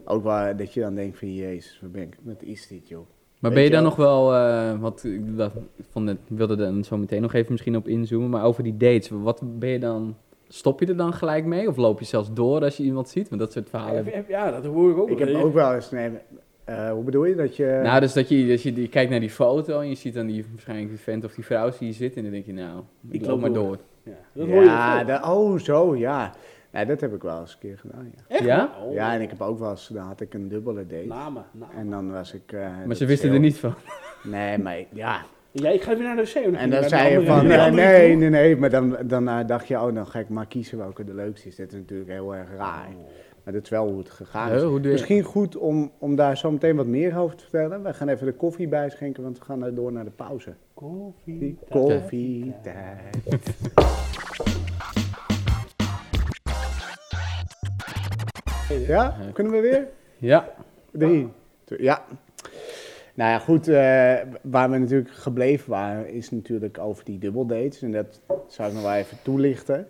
Ook 0.04 0.22
wel 0.22 0.56
dat 0.56 0.74
je 0.74 0.80
dan 0.80 0.94
denkt 0.94 1.18
van, 1.18 1.34
jezus, 1.34 1.78
wat, 1.80 1.92
ben 1.92 2.02
ik, 2.02 2.16
wat 2.22 2.42
is 2.42 2.66
dit, 2.66 2.88
joh. 2.88 3.06
Maar 3.44 3.52
ben 3.52 3.62
je 3.62 3.70
dan 3.70 3.82
nog 3.82 3.96
wel, 3.96 4.34
eh 4.34 4.80
wat 4.80 5.04
ik 5.04 5.36
dat, 5.36 5.52
ik 5.76 5.84
vond 5.90 6.08
het, 6.08 6.18
ik 6.28 6.36
wilde 6.36 6.52
er 6.52 6.58
dan 6.72 6.84
zo 6.84 6.96
meteen 6.96 7.22
nog 7.22 7.32
even 7.32 7.52
misschien 7.52 7.76
op 7.76 7.88
inzoomen, 7.88 8.30
maar 8.30 8.44
over 8.44 8.62
die 8.62 8.76
dates, 8.76 9.08
wat 9.10 9.40
ben 9.58 9.68
je 9.68 9.78
dan, 9.78 10.16
stop 10.48 10.80
je 10.80 10.86
er 10.86 10.96
dan 10.96 11.12
gelijk 11.12 11.44
mee 11.44 11.68
of 11.68 11.76
loop 11.76 11.98
je 11.98 12.04
zelfs 12.04 12.32
door 12.32 12.60
als 12.64 12.76
je 12.76 12.82
iemand 12.82 13.08
ziet? 13.08 13.28
Want 13.28 13.40
dat 13.40 13.52
soort 13.52 13.68
verhalen. 13.68 14.04
Ja, 14.04 14.24
ja, 14.28 14.50
dat 14.50 14.64
hoor 14.64 14.90
ik 14.90 14.96
ook. 14.98 15.10
Ik 15.10 15.18
heb 15.18 15.34
ook 15.34 15.54
wel 15.54 15.74
eens, 15.74 15.90
nee, 15.90 16.10
eh, 16.64 16.90
hoe 16.90 17.04
bedoel 17.04 17.24
je 17.24 17.34
dat 17.34 17.56
je... 17.56 17.80
Nou, 17.82 18.00
dus 18.00 18.12
dat 18.12 18.28
je, 18.28 18.46
dat 18.46 18.62
je, 18.62 18.80
je 18.80 18.88
kijkt 18.88 19.10
naar 19.10 19.20
die 19.20 19.30
foto 19.30 19.80
en 19.80 19.88
je 19.88 19.94
ziet 19.94 20.14
dan 20.14 20.26
die, 20.26 20.44
waarschijnlijk 20.50 20.88
die 20.88 20.98
vent 20.98 21.24
of 21.24 21.34
die 21.34 21.44
vrouw 21.44 21.70
zie 21.70 21.86
je 21.86 21.92
zitten 21.92 22.16
en 22.16 22.22
dan 22.22 22.32
denk 22.32 22.46
je, 22.46 22.52
nou, 22.52 22.78
ik, 23.08 23.14
Ik 23.14 23.20
loop 23.20 23.30
loop 23.30 23.40
maar 23.40 23.52
door. 23.52 23.64
door. 23.64 23.78
Ja, 24.02 24.12
dat 24.32 24.46
hoor 24.46 24.56
je 24.62 24.64
ja, 24.68 24.96
veel. 24.98 25.06
dat- 25.06 25.24
oh, 25.24 25.58
zo, 25.58 25.96
ja. 25.96 26.34
Nee, 26.74 26.86
dat 26.86 27.00
heb 27.00 27.14
ik 27.14 27.22
wel 27.22 27.40
eens 27.40 27.52
een 27.52 27.58
keer 27.58 27.78
gedaan, 27.78 28.12
ja. 28.16 28.22
Echt? 28.28 28.44
Ja? 28.44 28.70
Oh. 28.84 28.92
Ja, 28.94 29.14
en 29.14 29.20
ik 29.20 29.30
heb 29.30 29.40
ook 29.40 29.58
wel 29.58 29.70
eens, 29.70 29.88
dan 29.88 30.06
had 30.06 30.20
ik 30.20 30.34
een 30.34 30.48
dubbele 30.48 30.86
date. 30.86 31.06
Namen, 31.06 31.44
namen. 31.52 31.76
En 31.76 31.90
dan 31.90 32.12
was 32.12 32.34
ik... 32.34 32.52
eh, 32.52 32.60
Maar 32.60 32.88
dat 32.88 32.96
ze 32.96 33.02
is 33.02 33.08
wisten 33.08 33.28
heel- 33.28 33.36
er 33.38 33.42
niet 33.44 33.58
van. 33.58 33.74
Nee, 34.22 34.58
maar 34.58 34.76
ja. 34.92 35.22
Ja, 35.50 35.70
ik 35.70 35.82
ga 35.82 35.94
weer 35.96 36.02
naar 36.02 36.16
de 36.16 36.22
wc. 36.22 36.34
En 36.56 36.70
dan 36.70 36.84
zei 36.88 37.12
je 37.20 37.26
van, 37.26 37.46
nee, 37.46 37.56
eh, 37.56 37.72
nee, 37.72 38.16
nee, 38.16 38.28
nee. 38.30 38.56
Maar 38.56 38.70
dan, 38.70 38.96
dan 39.06 39.28
eh, 39.28 39.46
dacht 39.46 39.68
je, 39.68 39.74
oh, 39.80 39.94
dan 39.94 40.06
ga 40.06 40.18
ik 40.18 40.28
maar 40.28 40.46
kiezen 40.46 40.78
welke 40.78 41.04
de 41.04 41.14
leukste 41.14 41.48
is. 41.48 41.56
Dit 41.56 41.72
is 41.72 41.78
natuurlijk 41.78 42.10
heel 42.10 42.34
erg 42.34 42.48
raar. 42.56 42.88
Maar 43.44 43.52
dat 43.54 43.62
is 43.62 43.68
wel 43.68 43.88
hoe 43.88 43.98
het 43.98 44.10
gegaan 44.10 44.52
is. 44.52 44.90
Misschien 44.90 45.22
goed 45.22 45.56
om, 45.56 45.90
om 45.98 46.16
daar 46.16 46.36
zo 46.36 46.50
meteen 46.50 46.76
wat 46.76 46.86
meer 46.86 47.18
over 47.18 47.36
te 47.36 47.42
vertellen. 47.42 47.82
We 47.82 47.94
gaan 47.94 48.08
even 48.08 48.26
de 48.26 48.32
koffie 48.32 48.68
bijschenken, 48.68 49.22
want 49.22 49.38
we 49.38 49.44
gaan 49.44 49.74
door 49.74 49.92
naar 49.92 50.04
de 50.04 50.10
pauze. 50.10 50.54
Koffie. 50.74 51.58
Koffietijd. 51.70 53.16
Ja, 58.80 59.16
kunnen 59.32 59.52
we 59.52 59.60
weer? 59.60 59.88
Ja, 60.18 60.48
Drie. 60.90 61.28
Ja. 61.78 62.04
Nou 63.14 63.30
ja, 63.30 63.38
goed. 63.38 63.68
eh, 63.68 63.74
waar 64.42 64.70
we 64.70 64.78
natuurlijk 64.78 65.10
gebleven 65.10 65.70
waren, 65.70 66.08
is 66.08 66.30
natuurlijk 66.30 66.78
over 66.78 67.04
die 67.04 67.18
dubbeldates. 67.18 67.82
En 67.82 67.92
dat 67.92 68.20
zou 68.48 68.68
ik 68.68 68.74
nog 68.74 68.82
wel 68.82 68.92
even 68.92 69.18
toelichten. 69.22 69.86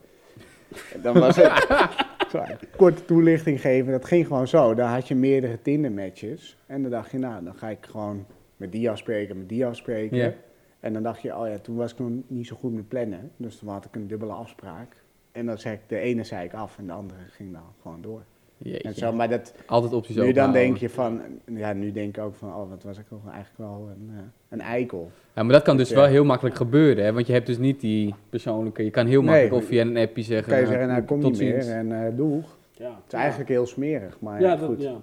Dan 1.03 1.19
was 1.19 1.37
het... 1.37 1.67
Sorry, 2.33 2.57
korte 2.77 3.05
toelichting 3.05 3.61
geven. 3.61 3.93
Dat 3.93 4.05
ging 4.05 4.27
gewoon 4.27 4.49
zo. 4.49 4.75
Dan 4.75 4.89
had 4.89 5.09
je 5.09 5.15
meerdere 5.15 5.63
Tinder-matches. 5.63 6.57
En 6.67 6.83
dan 6.83 6.91
dacht 6.91 7.11
je, 7.11 7.19
nou, 7.19 7.45
dan 7.45 7.55
ga 7.55 7.69
ik 7.69 7.87
gewoon 7.91 8.27
met 8.57 8.73
die 8.73 8.91
afspreken, 8.91 9.39
met 9.39 9.49
die 9.49 9.67
afspreken. 9.67 10.35
En 10.81 10.93
dan 10.93 11.03
dacht 11.03 11.23
je, 11.23 11.37
oh 11.37 11.49
ja, 11.49 11.59
toen 11.59 11.77
was 11.77 11.93
ik 11.93 11.99
nog 11.99 12.11
niet 12.27 12.47
zo 12.47 12.57
goed 12.57 12.75
met 12.75 12.89
plannen. 12.89 13.31
Dus 13.37 13.57
toen 13.59 13.69
had 13.69 13.85
ik 13.85 13.95
een 13.95 14.07
dubbele 14.07 14.33
afspraak. 14.33 14.97
En 15.33 15.47
dan 15.47 15.59
zei 15.59 15.75
ik, 15.75 15.81
de 15.87 15.99
ene 15.99 16.25
zei 16.25 16.45
ik 16.45 16.53
af 16.55 16.79
en 16.79 16.87
de 16.87 16.93
andere 16.93 17.21
ging 17.31 17.53
dan 17.53 17.63
gewoon 17.83 18.03
door. 18.03 18.23
Jeetje. 18.59 18.89
En 18.89 18.95
zo, 18.95 19.13
maar 19.13 19.29
dat, 19.29 19.55
altijd 19.67 19.93
opties 19.93 20.17
nu 20.17 20.33
dan 20.33 20.53
denk 20.53 20.77
je 20.77 20.89
van, 20.91 21.21
ja, 21.45 21.73
nu 21.73 21.93
denk 21.93 22.17
ik 22.17 22.23
ook 22.23 22.35
van, 22.35 22.49
oh, 22.49 22.71
wat 22.71 22.83
was 22.83 22.99
ik 22.99 23.09
toch 23.09 23.21
eigenlijk 23.25 23.59
wel 23.59 23.89
een, 23.97 24.11
eh, 24.17 24.23
een 24.49 24.61
eikel. 24.61 25.11
Ja, 25.35 25.43
maar 25.43 25.53
dat 25.53 25.63
kan 25.63 25.77
dus 25.77 25.89
Ja. 25.89 25.95
wel 25.97 26.05
heel 26.05 26.25
makkelijk 26.25 26.57
gebeuren, 26.57 27.05
hè? 27.05 27.13
want 27.13 27.27
je 27.27 27.33
hebt 27.33 27.47
dus 27.47 27.59
niet 27.59 27.81
die 27.81 28.15
persoonlijke... 28.31 28.85
Je 28.85 28.91
kan 28.91 29.07
heel 29.07 29.23
makkelijk 29.23 29.51
Nee. 29.51 29.61
of 29.61 29.67
via 29.67 29.81
een 29.81 29.97
appje 29.97 30.15
Dan 30.15 30.25
zeggen... 30.25 30.49
kan 30.49 30.57
je 30.57 30.63
nou, 30.63 30.73
zeggen, 30.75 30.93
nou, 30.93 31.03
kom 31.07 31.21
tot 31.21 31.31
niet 31.31 31.41
meer 31.41 31.63
ziens. 31.63 31.75
en 31.75 32.07
eh 32.07 32.17
doeg. 32.17 32.57
Ja. 32.73 32.87
Het 33.05 33.13
is 33.13 33.13
eigenlijk 33.13 33.49
heel 33.51 33.67
smerig, 33.67 34.21
maar 34.21 34.41
Ja, 34.41 34.49
ja, 34.51 34.57
dat, 34.57 34.69
goed. 34.69 34.83
ja. 34.83 34.97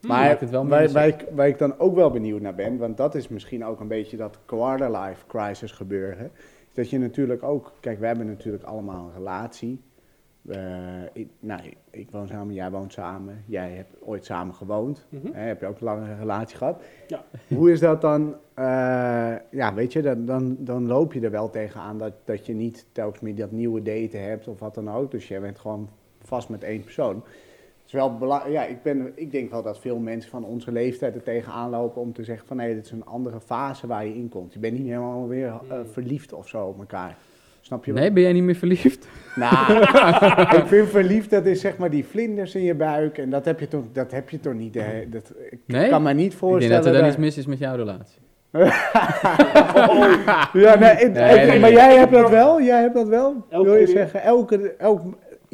Maar 0.00 0.38
het 0.40 0.50
wel 0.50 0.66
waar, 0.68 1.06
ik, 1.06 1.24
waar 1.34 1.48
ik 1.48 1.58
dan 1.58 1.78
ook 1.78 1.94
wel 1.94 2.10
benieuwd 2.10 2.40
naar 2.40 2.54
ben, 2.54 2.76
want 2.78 2.96
dat 2.96 3.14
is 3.14 3.28
misschien 3.28 3.64
ook 3.64 3.80
een 3.80 3.88
beetje 3.88 4.16
dat 4.16 4.38
quarter-life 4.46 5.26
crisis 5.26 5.72
gebeuren. 5.72 6.30
Is 6.68 6.74
dat 6.74 6.90
je 6.90 6.98
natuurlijk 6.98 7.42
ook, 7.42 7.72
kijk, 7.80 7.98
we 8.00 8.06
hebben 8.06 8.26
natuurlijk 8.26 8.64
allemaal 8.64 9.06
een 9.06 9.14
relatie. 9.16 9.80
Eh, 10.48 11.02
ik, 11.12 11.28
nou, 11.40 11.60
ik 11.90 12.10
woon 12.10 12.26
samen, 12.26 12.54
jij 12.54 12.70
woont 12.70 12.92
samen, 12.92 13.42
jij 13.46 13.70
hebt 13.70 13.94
ooit 14.02 14.24
samen 14.24 14.54
gewoond. 14.54 15.06
Mhm. 15.08 15.32
Hè, 15.32 15.40
heb 15.40 15.60
je 15.60 15.66
ook 15.66 15.78
een 15.80 15.84
lange 15.86 16.14
relatie 16.14 16.56
gehad? 16.56 16.82
Ja. 17.06 17.24
Hoe 17.56 17.72
is 17.72 17.80
dat 17.80 18.00
dan? 18.00 18.34
eh, 18.54 19.34
ja, 19.50 19.74
weet 19.74 19.92
je, 19.92 20.02
dan, 20.02 20.24
dan, 20.24 20.56
dan 20.58 20.86
loop 20.86 21.12
je 21.12 21.20
er 21.20 21.30
wel 21.30 21.50
tegenaan 21.50 21.98
dat, 21.98 22.12
dat 22.24 22.46
je 22.46 22.54
niet 22.54 22.86
telkens 22.92 23.20
meer 23.20 23.34
dat 23.36 23.50
nieuwe 23.50 23.82
daten 23.82 24.22
hebt 24.22 24.48
of 24.48 24.58
wat 24.58 24.74
dan 24.74 24.90
ook. 24.90 25.10
Dus 25.10 25.28
je 25.28 25.40
bent 25.40 25.58
gewoon 25.58 25.88
vast 26.24 26.48
met 26.48 26.62
één 26.62 26.82
persoon. 26.82 27.14
Het 27.14 27.94
is 27.94 28.00
wel 28.00 28.16
bela- 28.18 28.46
ja, 28.46 28.64
ik, 28.64 28.82
ben, 28.82 29.12
ik 29.14 29.30
denk 29.30 29.50
wel 29.50 29.62
dat 29.62 29.78
veel 29.78 29.98
mensen 29.98 30.30
van 30.30 30.44
onze 30.44 30.72
leeftijd 30.72 31.14
er 31.14 31.22
tegenaan 31.22 31.70
lopen 31.70 32.00
om 32.00 32.12
te 32.12 32.24
zeggen 32.24 32.46
van 32.46 32.58
hé, 32.58 32.74
dit 32.74 32.84
is 32.84 32.90
een 32.90 33.04
andere 33.04 33.40
fase 33.40 33.86
waar 33.86 34.06
je 34.06 34.14
in 34.14 34.28
komt. 34.28 34.52
Je 34.52 34.58
bent 34.58 34.78
niet 34.78 34.86
helemaal 34.86 35.28
weer 35.28 35.52
eh, 35.68 35.78
verliefd 35.90 36.32
of 36.32 36.48
zo 36.48 36.66
op 36.66 36.78
elkaar. 36.78 37.16
Snap 37.66 37.84
je? 37.84 37.92
wat- 37.92 38.00
Nee, 38.00 38.12
ben 38.12 38.22
jij 38.22 38.32
niet 38.32 38.42
meer 38.42 38.54
verliefd? 38.54 39.08
nou, 39.34 39.80
ik 40.56 40.62
vind 40.66 40.88
verliefd, 40.88 41.30
dat 41.30 41.46
is 41.46 41.60
zeg 41.60 41.76
maar 41.76 41.90
die 41.90 42.04
vlinders 42.04 42.54
in 42.54 42.62
je 42.62 42.74
buik. 42.74 43.18
En 43.18 43.30
dat 43.30 43.44
heb 43.44 43.60
je 43.60 43.68
toch, 43.68 43.84
dat 43.92 44.10
heb 44.10 44.30
je 44.30 44.40
toch 44.40 44.54
niet. 44.54 44.74
hè? 44.74 45.08
Dat, 45.08 45.32
ik 45.50 45.58
Nee? 45.66 45.88
kan 45.88 46.02
me 46.02 46.12
niet 46.12 46.24
Ik 46.24 46.28
denk 46.30 46.40
voorstellen. 46.40 46.76
dat 46.76 46.86
er 46.86 46.92
dan 46.92 47.00
dat- 47.00 47.10
iets 47.10 47.20
mis 47.20 47.36
is 47.38 47.46
met 47.46 47.58
jouw 47.58 47.76
relatie. 47.76 48.20
Ja, 50.52 50.78
nee, 50.78 51.60
maar 51.60 51.72
jij 51.72 51.96
hebt 51.96 52.12
dat 52.12 52.30
wel? 52.30 52.62
Jij 52.62 52.80
hebt 52.80 52.94
dat 52.94 53.08
wel? 53.08 53.44
Elke 53.50 53.68
Wil 53.70 53.78
je 53.80 53.86
zeggen, 53.86 54.22
elke, 54.22 54.74
elk, 54.78 55.00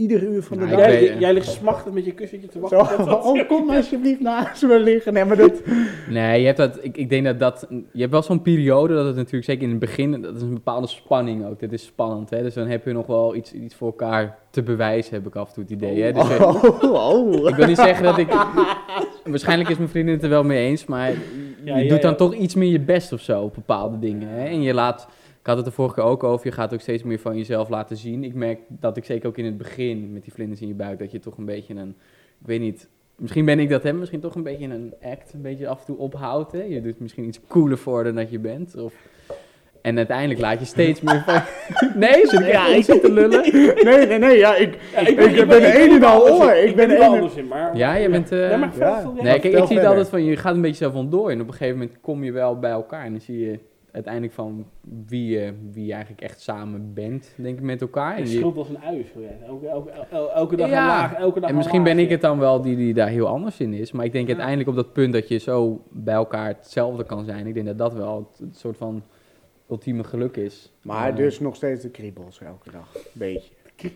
ieder 0.02 0.22
uur 0.22 0.42
van 0.42 0.58
de 0.58 0.64
Nou, 0.64 0.76
dag? 0.76 0.86
ik 1.00 1.18
Jij, 1.20 1.32
ligt 1.32 1.46
smachtend 1.50 1.94
met 1.94 2.04
je 2.04 2.12
kussentje 2.12 2.48
te 2.48 2.60
wachten. 2.60 3.06
dat- 3.06 3.24
oh, 3.24 3.48
kom 3.48 3.70
alsjeblieft 3.70 4.20
naast 4.20 4.62
me 4.62 4.80
liggen. 4.80 5.12
Nee, 5.12 5.24
maar 5.24 5.36
dat... 5.36 5.62
Nee, 6.08 6.40
je 6.40 6.46
hebt 6.46 6.58
dat, 6.58 6.78
ik, 6.82 6.96
ik 6.96 7.08
denk 7.10 7.24
dat 7.24 7.38
dat... 7.38 7.66
Je 7.92 8.00
hebt 8.00 8.12
wel 8.12 8.22
zo'n 8.22 8.42
periode 8.42 8.94
dat 8.94 9.06
het 9.06 9.16
natuurlijk, 9.16 9.44
zeker 9.44 9.62
in 9.62 9.70
het 9.70 9.78
begin, 9.78 10.20
dat 10.22 10.36
is 10.36 10.42
een 10.42 10.54
bepaalde 10.54 10.86
spanning 10.86 11.46
ook. 11.46 11.60
Dit 11.60 11.72
is 11.72 11.84
spannend, 11.84 12.30
hè. 12.30 12.42
Dus 12.42 12.54
dan 12.54 12.66
heb 12.66 12.84
je 12.84 12.92
nog 12.92 13.06
wel 13.06 13.34
iets, 13.34 13.52
iets 13.52 13.74
voor 13.74 13.86
elkaar 13.86 14.38
te 14.50 14.62
bewijzen, 14.62 15.14
heb 15.14 15.26
ik 15.26 15.36
af 15.36 15.48
en 15.48 15.54
toe 15.54 15.62
het 15.62 15.72
idee, 15.72 16.02
hè. 16.02 16.12
Dus, 16.12 16.22
Oh, 16.38 16.64
oh. 17.10 17.48
Ik 17.48 17.54
wil 17.54 17.66
niet 17.66 17.76
zeggen 17.76 18.04
dat 18.04 18.18
ik... 18.18 18.28
Waarschijnlijk 19.24 19.68
is 19.70 19.76
mijn 19.76 19.88
vriendin 19.88 20.14
het 20.14 20.22
er 20.22 20.28
wel 20.28 20.44
mee 20.44 20.66
eens, 20.66 20.84
maar 20.84 21.10
je 21.10 21.16
Ja, 21.64 21.76
ja, 21.78 21.88
doet 21.88 22.02
dan 22.02 22.10
ja. 22.10 22.16
toch 22.16 22.34
iets 22.34 22.54
meer 22.54 22.70
je 22.70 22.80
best 22.80 23.12
of 23.12 23.20
zo 23.20 23.40
op 23.42 23.54
bepaalde 23.54 23.98
dingen. 23.98 24.28
Hè? 24.28 24.44
En 24.44 24.62
je 24.62 24.74
laat... 24.74 25.08
Ik 25.42 25.48
had 25.48 25.56
het 25.56 25.64
de 25.66 25.72
vorige 25.72 25.94
keer 25.94 26.04
ook 26.04 26.22
over, 26.24 26.46
je 26.46 26.52
gaat 26.52 26.74
ook 26.74 26.80
steeds 26.80 27.02
meer 27.02 27.18
van 27.18 27.36
jezelf 27.36 27.68
laten 27.68 27.96
zien. 27.96 28.24
Ik 28.24 28.34
merk 28.34 28.58
dat 28.68 28.96
ik 28.96 29.04
zeker 29.04 29.28
ook 29.28 29.38
in 29.38 29.44
het 29.44 29.58
begin, 29.58 30.12
met 30.12 30.22
die 30.24 30.32
vlinders 30.32 30.60
in 30.60 30.68
je 30.68 30.74
buik, 30.74 30.98
dat 30.98 31.10
je 31.10 31.18
toch 31.18 31.36
een 31.38 31.44
beetje 31.44 31.74
een... 31.74 31.88
Ik 32.40 32.46
weet 32.46 32.60
niet, 32.60 32.88
misschien 33.16 33.44
ben 33.44 33.58
ik 33.58 33.68
dat, 33.68 33.82
hè? 33.82 33.92
Misschien 33.92 34.20
toch 34.20 34.34
een 34.34 34.42
beetje 34.42 34.64
een 34.64 34.94
act, 35.02 35.32
een 35.32 35.42
beetje 35.42 35.68
af 35.68 35.78
en 35.78 35.86
toe 35.86 35.96
ophoudt, 35.96 36.52
hè? 36.52 36.62
Je 36.62 36.82
doet 36.82 37.00
misschien 37.00 37.24
iets 37.24 37.40
cooler 37.48 37.78
voor 37.78 38.04
dan 38.04 38.14
dat 38.14 38.30
je 38.30 38.38
bent, 38.38 38.76
of... 38.76 38.94
En 39.82 39.96
uiteindelijk 39.96 40.40
laat 40.40 40.58
je 40.58 40.64
steeds 40.64 41.00
meer 41.00 41.22
van... 41.26 41.40
Nee, 42.00 42.26
zit 42.26 42.40
ik 42.40 42.46
Ja, 42.52 42.66
ik- 42.74 42.84
zitten 42.84 43.12
lullen? 43.12 43.52
Nee, 43.84 44.06
nee, 44.06 44.18
nee, 44.18 44.38
ja, 44.38 44.54
ik... 44.56 44.78
Ja, 44.92 44.98
Ik 45.06 45.16
ben 45.16 45.62
ik 45.68 45.74
een 45.74 45.90
en 45.90 46.02
al 46.02 46.30
oor. 46.30 46.52
Ik 46.52 46.76
ben 46.76 46.88
ben 46.88 46.96
een- 47.02 47.08
anders 47.08 47.34
in, 47.34 47.46
maar... 47.48 47.76
Ja, 47.76 47.94
je 47.94 48.08
bent... 48.08 48.32
eh, 48.32 48.50
Ja, 48.50 48.56
maar 48.56 48.72
Ja. 48.78 48.94
vertel 48.94 49.14
jij. 49.14 49.22
Nee, 49.22 49.40
kijk, 49.40 49.54
ik 49.54 49.66
zie 49.66 49.76
het 49.76 49.86
altijd 49.86 50.08
van, 50.08 50.24
je 50.24 50.36
gaat 50.36 50.54
een 50.54 50.60
beetje 50.60 50.84
zo 50.84 50.90
vandoor 50.90 51.30
en 51.30 51.40
op 51.40 51.46
een 51.46 51.52
gegeven 51.52 51.78
moment 51.78 51.96
kom 52.00 52.24
je 52.24 52.32
wel 52.32 52.58
bij 52.58 52.70
elkaar 52.70 53.04
en 53.04 53.10
dan 53.10 53.20
zie 53.20 53.38
je 53.38 53.58
uiteindelijk 53.92 54.32
van 54.34 54.66
wie 55.06 55.38
je, 55.38 55.52
wie 55.72 55.84
je 55.86 55.92
eigenlijk 55.92 56.22
echt 56.22 56.40
samen 56.40 56.94
bent, 56.94 57.32
denk 57.36 57.58
ik, 57.58 57.64
met 57.64 57.80
elkaar. 57.80 58.18
Je- 58.18 58.26
schuld 58.26 58.56
als 58.56 58.68
een 58.68 58.78
ui. 58.82 59.06
Elke, 59.46 59.66
elke, 59.68 59.90
elke, 59.90 60.30
elke 60.32 60.56
dag 60.56 60.68
Ja. 60.68 60.80
een 60.82 60.86
laag, 60.86 61.14
elke 61.14 61.34
dag 61.40 61.42
en 61.48 61.48
een 61.50 61.56
misschien 61.56 61.82
ben 61.82 61.98
ik 61.98 62.08
het 62.10 62.20
dan 62.20 62.38
wel 62.38 62.60
die, 62.62 62.76
die 62.76 62.94
daar 62.94 63.08
heel 63.08 63.26
anders 63.26 63.60
in 63.60 63.72
is, 63.72 63.92
maar 63.92 64.04
ik 64.04 64.12
denk 64.12 64.24
Ja. 64.26 64.30
uiteindelijk 64.32 64.68
op 64.68 64.74
dat 64.74 64.92
punt 64.92 65.12
dat 65.12 65.28
je 65.28 65.38
zo 65.38 65.82
bij 65.90 66.14
elkaar 66.14 66.46
hetzelfde 66.48 67.04
kan 67.04 67.24
zijn, 67.24 67.46
ik 67.46 67.54
denk 67.54 67.66
dat 67.66 67.78
dat 67.78 67.92
wel 67.94 68.16
het, 68.30 68.38
het 68.48 68.56
soort 68.56 68.76
van 68.76 69.02
ultieme 69.70 70.04
geluk 70.04 70.36
is. 70.36 70.72
Maar 70.82 71.10
Eh, 71.10 71.16
dus 71.16 71.40
nog 71.40 71.56
steeds 71.56 71.82
de 71.82 71.90
kriebels 71.90 72.40
elke 72.40 72.70
dag. 72.70 72.96
Beetje. 73.12 73.50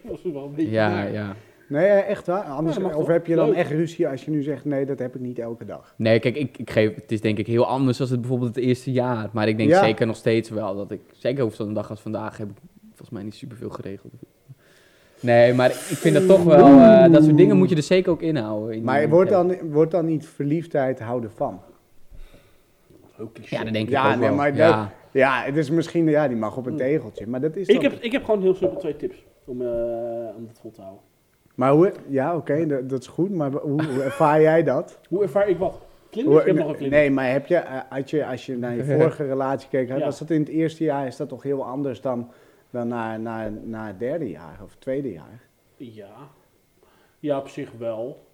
Dat 0.04 0.18
is 0.24 0.32
wel 0.32 0.44
een 0.44 0.54
beetje... 0.54 0.70
Ja, 0.70 1.02
ja. 1.02 1.36
Nee, 1.68 1.86
eh, 1.86 2.08
echt 2.10 2.26
waar? 2.26 2.42
Anders, 2.44 2.76
Ja, 2.76 2.96
of 2.96 3.06
heb 3.06 3.26
je 3.26 3.34
dan 3.34 3.46
Leuk. 3.48 3.56
echt 3.56 3.70
ruzie 3.70 4.08
als 4.08 4.24
je 4.24 4.30
nu 4.30 4.42
zegt, 4.42 4.64
nee, 4.64 4.86
dat 4.86 4.98
heb 4.98 5.14
ik 5.14 5.20
niet 5.20 5.38
elke 5.38 5.64
dag? 5.64 5.94
Nee, 5.96 6.18
kijk, 6.18 6.36
ik, 6.36 6.58
ik 6.58 6.70
geef, 6.70 6.94
het 6.94 7.12
is 7.12 7.20
denk 7.20 7.38
ik 7.38 7.46
heel 7.46 7.66
anders 7.66 8.00
als 8.00 8.10
het 8.10 8.20
bijvoorbeeld 8.20 8.54
het 8.54 8.64
eerste 8.64 8.92
jaar. 8.92 9.28
Maar 9.32 9.48
ik 9.48 9.56
denk 9.56 9.70
Ja. 9.70 9.84
zeker 9.84 10.06
nog 10.06 10.16
steeds 10.16 10.50
wel 10.50 10.76
dat 10.76 10.90
ik, 10.90 11.00
zeker 11.12 11.44
over 11.44 11.56
zo'n 11.56 11.74
dag 11.74 11.90
als 11.90 12.00
vandaag, 12.00 12.36
heb 12.36 12.48
ik 12.50 12.56
volgens 12.88 13.10
mij 13.10 13.22
niet 13.22 13.34
superveel 13.34 13.70
geregeld. 13.70 14.12
Nee, 15.20 15.54
maar 15.54 15.70
ik 15.70 15.74
vind 15.76 16.14
dat 16.14 16.26
toch 16.26 16.44
wel, 16.44 16.66
eh, 16.78 17.12
dat 17.12 17.24
soort 17.24 17.36
dingen 17.36 17.56
moet 17.56 17.68
je 17.70 17.76
er 17.76 17.82
zeker 17.82 18.10
ook 18.12 18.22
inhouden. 18.22 18.74
In- 18.76 18.82
Maar 18.84 19.08
wordt 19.08 19.30
dan, 19.30 19.70
wordt 19.70 19.90
dan 19.90 20.06
niet 20.06 20.26
verliefdheid 20.26 21.00
houden 21.00 21.30
van? 21.30 21.60
Ja, 23.42 23.64
dat 23.64 23.72
denk 23.72 23.86
ik 23.86 23.90
Ja, 23.92 24.04
ook 24.12 24.18
nee, 24.18 24.28
wel. 24.28 24.36
maar 24.36 24.54
dat- 24.56 24.88
ja. 25.12 25.42
Het 25.44 25.56
is 25.56 25.70
misschien, 25.70 26.08
ja, 26.08 26.28
die 26.28 26.36
mag 26.36 26.56
op 26.56 26.66
een 26.66 26.76
tegeltje, 26.76 27.26
maar 27.26 27.40
dat 27.40 27.56
is 27.56 27.66
ik, 27.68 27.82
heb, 27.82 27.92
ik 27.92 28.12
heb 28.12 28.24
gewoon 28.24 28.42
heel 28.42 28.54
simpel 28.54 28.78
twee 28.78 28.96
tips 28.96 29.24
om, 29.44 29.60
eh 29.62 29.68
om 30.36 30.46
dat 30.46 30.58
vol 30.60 30.70
te 30.70 30.80
houden. 30.80 31.02
Maar 31.56 31.72
hoe, 31.72 31.92
ja, 32.08 32.36
oké, 32.36 32.66
dat, 32.66 32.88
dat 32.88 33.00
is 33.00 33.06
goed, 33.06 33.30
maar 33.30 33.50
hoe, 33.52 33.84
hoe 33.84 34.02
ervaar 34.02 34.40
jij 34.40 34.62
dat? 34.62 34.98
Hoe 35.08 35.22
ervaar 35.22 35.48
ik 35.48 35.56
wat? 35.58 35.86
Vlinders? 36.10 36.36
Hoe- 36.36 36.50
Ik 36.50 36.56
heb 36.56 36.66
nog 36.66 36.80
een 36.80 36.90
nee, 36.90 37.10
maar 37.10 37.30
heb 37.30 37.46
je, 37.46 37.56
eh, 37.56 37.80
als 37.90 38.10
je, 38.10 38.26
als 38.26 38.46
je 38.46 38.56
naar 38.56 38.74
je 38.76 38.84
vorige 38.98 39.24
relatie 39.26 39.68
keek, 39.68 39.88
Ja. 39.88 39.98
was 39.98 40.18
dat 40.18 40.30
in 40.30 40.40
het 40.40 40.48
eerste 40.48 40.84
jaar, 40.84 41.06
is 41.06 41.16
dat 41.16 41.28
toch 41.28 41.42
heel 41.42 41.64
anders 41.64 42.00
dan, 42.00 42.30
dan 42.70 42.88
naar, 42.88 43.20
naar, 43.20 43.52
naar 43.52 43.86
het 43.86 43.98
derde 43.98 44.30
jaar 44.30 44.60
of 44.62 44.74
tweede 44.78 45.12
jaar? 45.12 45.42
Ja. 45.76 46.14
Ja, 47.18 47.38
op 47.38 47.48
zich 47.48 47.72
wel. 47.78 48.24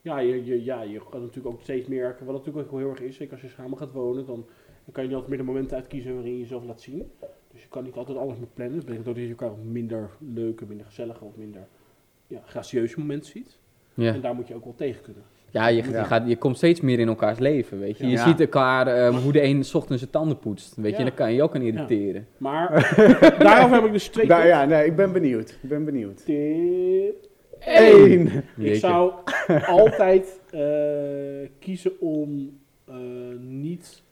Ja, 0.00 0.18
je, 0.18 0.44
je, 0.44 0.64
ja, 0.64 0.82
je 0.82 1.00
gaat 1.00 1.20
natuurlijk 1.20 1.54
ook 1.54 1.60
steeds 1.60 1.86
meer, 1.88 2.16
wat 2.24 2.34
natuurlijk 2.34 2.72
ook 2.72 2.78
heel 2.78 2.90
erg 2.90 3.00
is, 3.00 3.16
zeker 3.16 3.32
als 3.32 3.42
je 3.42 3.48
samen 3.48 3.78
gaat 3.78 3.92
wonen, 3.92 4.26
dan, 4.26 4.46
dan 4.84 4.92
kan 4.92 5.02
je 5.02 5.08
niet 5.08 5.18
altijd 5.18 5.28
meer 5.36 5.46
de 5.46 5.52
momenten 5.52 5.76
uitkiezen 5.76 6.14
waarin 6.14 6.32
je 6.32 6.38
jezelf 6.40 6.64
laat 6.64 6.80
zien. 6.80 7.10
Dus 7.52 7.62
je 7.62 7.68
kan 7.68 7.84
niet 7.84 7.96
altijd 7.96 8.18
alles 8.18 8.36
meer 8.36 8.48
plannen. 8.54 8.76
Dat 8.76 8.84
betekent 8.84 9.08
ook 9.08 9.14
dat 9.14 9.24
je 9.24 9.30
elkaar 9.30 9.58
minder 9.64 10.10
leuke, 10.18 10.64
minder 10.66 10.86
gezellige 10.86 11.24
of 11.24 11.36
minder 11.36 11.66
ja, 12.34 12.42
gracieuze 12.46 12.98
momenten 12.98 13.30
ziet. 13.30 13.58
Ja. 13.94 14.14
En 14.14 14.20
daar 14.20 14.34
moet 14.34 14.48
je 14.48 14.54
ook 14.54 14.64
wel 14.64 14.74
tegen 14.74 15.02
kunnen. 15.02 15.22
Ja, 15.50 15.66
je, 15.66 15.82
gaat, 15.82 16.28
je 16.28 16.36
komt 16.36 16.56
steeds 16.56 16.80
meer 16.80 16.98
in 16.98 17.08
elkaars 17.08 17.38
leven, 17.38 17.78
weet 17.78 17.98
je. 17.98 18.04
Je 18.06 18.10
Ja. 18.10 18.26
ziet 18.26 18.40
elkaar, 18.40 18.86
ehm, 18.86 19.14
hoe 19.14 19.32
de 19.32 19.42
een 19.42 19.64
's 19.64 19.74
ochtends 19.74 19.98
zijn 20.00 20.12
tanden 20.12 20.38
poetst, 20.38 20.74
weet 20.76 20.92
je. 20.92 20.98
Ja. 20.98 21.04
Dan 21.04 21.14
kan 21.14 21.30
je 21.30 21.36
je 21.36 21.42
ook 21.42 21.54
aan 21.54 21.62
irriteren. 21.62 22.26
Maar 22.36 22.68
daarover 23.38 23.76
heb 23.76 23.84
ik 23.84 23.92
dus 23.92 24.08
twee 24.08 24.26
Daar, 24.26 24.46
ja, 24.46 24.64
nee, 24.64 24.86
ik 24.86 24.96
ben 24.96 25.12
benieuwd. 25.12 25.50
Ik 25.62 25.68
ben 25.68 25.84
benieuwd. 25.84 26.24
Tip 26.24 27.28
Eén. 27.60 28.26
Ik 28.26 28.42
Jeetje. 28.56 28.74
zou 28.78 29.12
altijd 29.66 30.40
eh, 30.50 31.48
kiezen 31.58 32.00
om 32.00 32.58
eh, 32.84 32.94
niet 33.40 34.02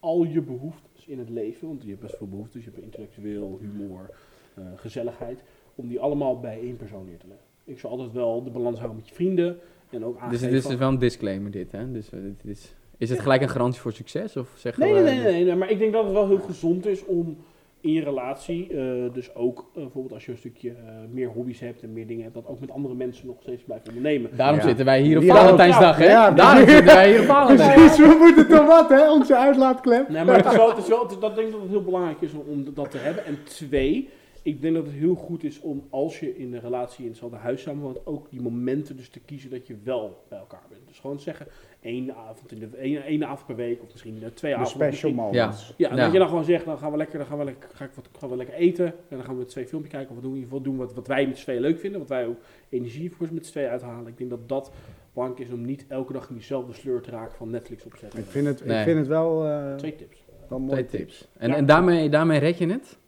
al 0.00 0.24
je 0.24 0.40
behoeftes 0.40 1.06
in 1.06 1.18
het 1.18 1.28
leven, 1.30 1.68
want 1.68 1.82
je 1.82 1.88
hebt 1.88 2.00
best 2.00 2.16
veel 2.16 2.28
behoeftes, 2.28 2.64
je 2.64 2.70
hebt 2.70 2.82
intellectueel, 2.82 3.58
humor, 3.60 4.10
eh, 4.54 4.64
gezelligheid, 4.76 5.42
om 5.74 5.88
die 5.88 6.00
allemaal 6.00 6.40
bij 6.40 6.60
één 6.60 6.76
persoon 6.76 7.04
neer 7.06 7.18
te 7.18 7.26
leggen. 7.28 7.46
Ik 7.64 7.78
zou 7.78 7.92
altijd 7.92 8.12
wel 8.12 8.42
de 8.42 8.50
balans 8.50 8.76
houden 8.78 8.98
met 8.98 9.08
je 9.08 9.14
vrienden 9.14 9.58
en 9.90 10.04
ook 10.04 10.30
Dus 10.30 10.40
dit 10.40 10.52
is 10.52 10.76
wel 10.76 10.88
een 10.88 10.98
disclaimer 10.98 11.50
dit, 11.50 11.72
hè. 11.72 11.92
Dus, 11.92 12.10
eh, 12.12 12.18
dit 12.22 12.56
is, 12.56 12.74
is 12.98 13.10
het 13.10 13.20
gelijk 13.20 13.42
een 13.42 13.48
garantie 13.48 13.80
voor 13.80 13.92
succes? 13.92 14.36
Of 14.36 14.48
zeggen 14.56 14.82
Nee, 14.82 14.92
we, 14.94 15.00
nee, 15.00 15.14
nee, 15.14 15.32
nee, 15.32 15.44
nee, 15.44 15.54
maar 15.56 15.70
ik 15.70 15.78
denk 15.78 15.92
dat 15.92 16.04
het 16.04 16.12
wel 16.12 16.26
heel 16.28 16.38
gezond 16.38 16.86
is 16.86 17.04
om 17.04 17.36
in 17.82 17.92
je 17.92 18.02
relatie, 18.04 18.66
eh, 18.76 19.12
dus 19.12 19.34
ook 19.34 19.58
eh, 19.74 19.82
bijvoorbeeld 19.82 20.14
als 20.14 20.24
je 20.24 20.32
een 20.32 20.38
stukje 20.38 20.68
eh, 20.70 20.74
meer 21.10 21.28
hobby's 21.28 21.60
hebt 21.60 21.82
en 21.82 21.92
meer 21.92 22.06
dingen 22.06 22.22
hebt, 22.22 22.34
dat 22.34 22.46
ook 22.46 22.60
met 22.60 22.70
andere 22.70 22.94
mensen 22.94 23.26
nog 23.26 23.36
steeds 23.40 23.62
blijven 23.62 23.88
ondernemen. 23.88 24.30
Daarom 24.36 24.58
Ja. 24.58 24.62
zitten 24.66 24.84
wij 24.84 25.00
hier 25.02 25.16
op 25.16 25.22
Ja, 25.22 25.34
Valentijnsdag, 25.34 25.96
hè. 25.96 26.04
ja, 26.04 26.30
Daarom 26.30 26.68
zitten 26.68 26.94
wij 26.94 27.10
hier 27.10 27.20
op 27.20 27.26
Valentijnsdag. 27.36 27.74
Precies, 27.74 27.98
we 27.98 28.16
moeten 28.20 28.48
toch 28.48 28.66
wat, 28.66 28.88
hè? 28.88 29.10
Onze 29.12 29.36
uitlaatklep. 29.36 30.08
Nee, 30.08 30.24
maar 30.24 30.36
het 30.36 30.46
is 30.46 30.56
wel, 30.56 30.68
het 30.68 30.78
is 30.78 30.88
wel, 30.88 31.02
het 31.02 31.10
is- 31.10 31.18
dat 31.18 31.34
denk 31.34 31.46
ik 31.46 31.52
dat 31.52 31.62
het 31.62 31.70
heel 31.70 31.82
belangrijk 31.84 32.20
is 32.20 32.32
om, 32.32 32.42
om 32.48 32.74
dat 32.74 32.90
te 32.90 32.98
hebben. 32.98 33.24
En 33.24 33.38
twee, 33.44 34.08
ik 34.42 34.60
denk 34.60 34.74
dat 34.74 34.84
het 34.84 34.94
heel 34.94 35.14
goed 35.14 35.44
is 35.44 35.60
om 35.60 35.86
als 35.90 36.20
je 36.20 36.36
in 36.36 36.54
een 36.54 36.60
relatie 36.60 37.04
in 37.04 37.10
hetzelfde 37.10 37.36
huis 37.36 37.62
samenwoont, 37.62 38.06
ook 38.06 38.30
die 38.30 38.40
momenten 38.40 38.96
dus 38.96 39.08
te 39.08 39.20
kiezen 39.20 39.50
dat 39.50 39.66
je 39.66 39.76
wel 39.84 40.24
bij 40.28 40.38
elkaar 40.38 40.62
bent. 40.68 40.80
Dus 40.88 40.98
gewoon 40.98 41.20
zeggen, 41.20 41.46
één 41.80 42.14
avond, 42.14 42.52
in 42.52 42.58
de, 42.58 42.76
één, 42.76 43.02
één 43.04 43.24
avond 43.24 43.46
per 43.46 43.56
week 43.56 43.82
of 43.82 43.88
misschien 43.90 44.22
twee 44.34 44.52
De 44.52 44.58
avonden. 44.58 44.86
special 44.92 45.12
moments. 45.12 45.74
Ja, 45.76 45.90
en 45.90 45.96
Ja. 45.96 46.02
dat 46.02 46.12
je 46.12 46.18
dan 46.18 46.28
gewoon 46.28 46.44
zegt, 46.44 46.64
dan 46.64 46.78
gaan 46.78 46.90
we 46.90 46.96
lekker, 46.96 47.18
dan 47.18 47.26
gaan 47.26 47.38
we 47.38 47.44
lekker, 47.44 47.68
ga 47.72 47.84
ik 47.84 47.90
wat, 47.94 48.08
gaan 48.18 48.28
we 48.30 48.36
lekker 48.36 48.54
eten. 48.54 48.86
En 48.86 48.92
dan 49.16 49.22
gaan 49.24 49.34
we 49.34 49.38
met 49.40 49.48
twee 49.48 49.66
filmpjes 49.66 49.92
kijken. 49.92 50.10
Of 50.10 50.16
we 50.16 50.22
doen 50.22 50.30
in 50.34 50.36
ieder 50.38 50.50
geval 50.52 50.64
doen 50.72 50.76
wat, 50.80 50.94
wat 50.94 51.06
wij 51.06 51.26
met 51.26 51.36
z'n 51.38 51.42
tweeën 51.42 51.60
leuk 51.60 51.78
vinden. 51.78 52.00
Wat 52.00 52.08
wij 52.08 52.26
ook 52.26 52.38
energie 52.68 53.10
voor 53.12 53.28
met 53.32 53.44
z'n 53.46 53.50
tweeën 53.50 53.68
uithalen. 53.70 54.06
Ik 54.06 54.18
denk 54.18 54.30
dat 54.30 54.48
dat 54.48 54.72
belangrijk 55.12 55.48
is 55.48 55.54
om 55.54 55.64
niet 55.64 55.84
elke 55.88 56.12
dag 56.12 56.28
in 56.28 56.34
diezelfde 56.34 56.72
sleur 56.72 57.00
te 57.00 57.10
raken 57.10 57.36
van 57.36 57.50
Netflix 57.50 57.84
opzetten. 57.84 58.18
Ik 58.18 58.26
vind 58.26 58.46
het, 58.46 58.64
Nee. 58.64 58.78
ik 58.78 58.84
vind 58.84 58.98
het 58.98 59.06
wel, 59.08 59.44
eh 59.46 59.74
Twee 59.74 59.94
tips. 59.96 60.24
wel 60.48 60.58
mooie 60.58 60.72
Twee 60.84 61.00
tips. 61.00 61.18
tips. 61.18 61.28
En, 61.38 61.48
Ja. 61.50 61.56
en 61.56 61.66
daarmee, 61.66 62.08
daarmee 62.08 62.38
red 62.38 62.58
je 62.58 62.66
het? 62.66 62.98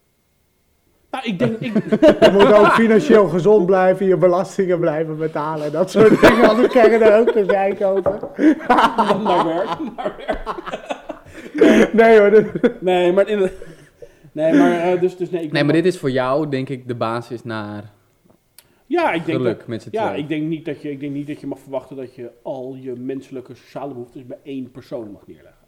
Nou, 1.12 1.24
ik 1.24 1.38
denk, 1.38 1.58
ik, 1.58 1.72
Je 2.24 2.30
moet 2.32 2.52
ook 2.52 2.72
financieel 2.72 3.28
gezond 3.28 3.66
blijven, 3.66 4.06
je 4.06 4.16
belastingen 4.16 4.80
blijven 4.80 5.16
betalen. 5.16 5.72
Dat 5.72 5.90
soort 5.90 6.20
dingen, 6.20 6.48
anders 6.48 6.68
krijg 6.68 6.90
je 6.90 6.98
er 7.04 7.20
ook 7.20 7.30
gezeik 7.30 7.82
over. 7.82 8.18
naar 9.24 9.44
werk. 9.44 9.78
Nee 11.92 12.18
hoor, 12.18 12.50
Nee, 12.80 13.12
maar 13.12 13.28
in 13.28 13.38
de, 13.38 13.52
Nee, 14.32 14.52
maar 14.52 14.72
eh, 14.72 15.00
dus, 15.00 15.16
dus 15.16 15.30
nee. 15.30 15.42
Ik 15.42 15.52
Nee, 15.52 15.64
maar 15.64 15.72
dit 15.72 15.86
is 15.86 15.98
voor 15.98 16.10
jou, 16.10 16.48
denk 16.48 16.68
ik, 16.68 16.88
de 16.88 16.94
basis 16.94 17.44
naar 17.44 17.92
Ja, 18.86 19.12
ik 19.12 19.24
denk 19.24 19.38
geluk 19.38 19.58
dat, 19.58 19.66
met 19.66 19.82
z'n 19.82 19.88
ja, 19.92 20.06
tweeën. 20.06 20.22
ik 20.22 20.28
denk, 20.28 20.48
niet 20.48 20.64
dat 20.64 20.82
je, 20.82 20.90
ik 20.90 21.00
denk 21.00 21.12
niet 21.12 21.26
dat 21.26 21.40
je 21.40 21.46
mag 21.46 21.58
verwachten 21.58 21.96
dat 21.96 22.14
je 22.14 22.30
al 22.42 22.76
je 22.80 22.92
menselijke 22.92 23.54
sociale 23.54 23.92
behoeftes 23.92 24.26
bij 24.26 24.38
één 24.42 24.70
persoon 24.70 25.10
mag 25.10 25.26
neerleggen. 25.26 25.61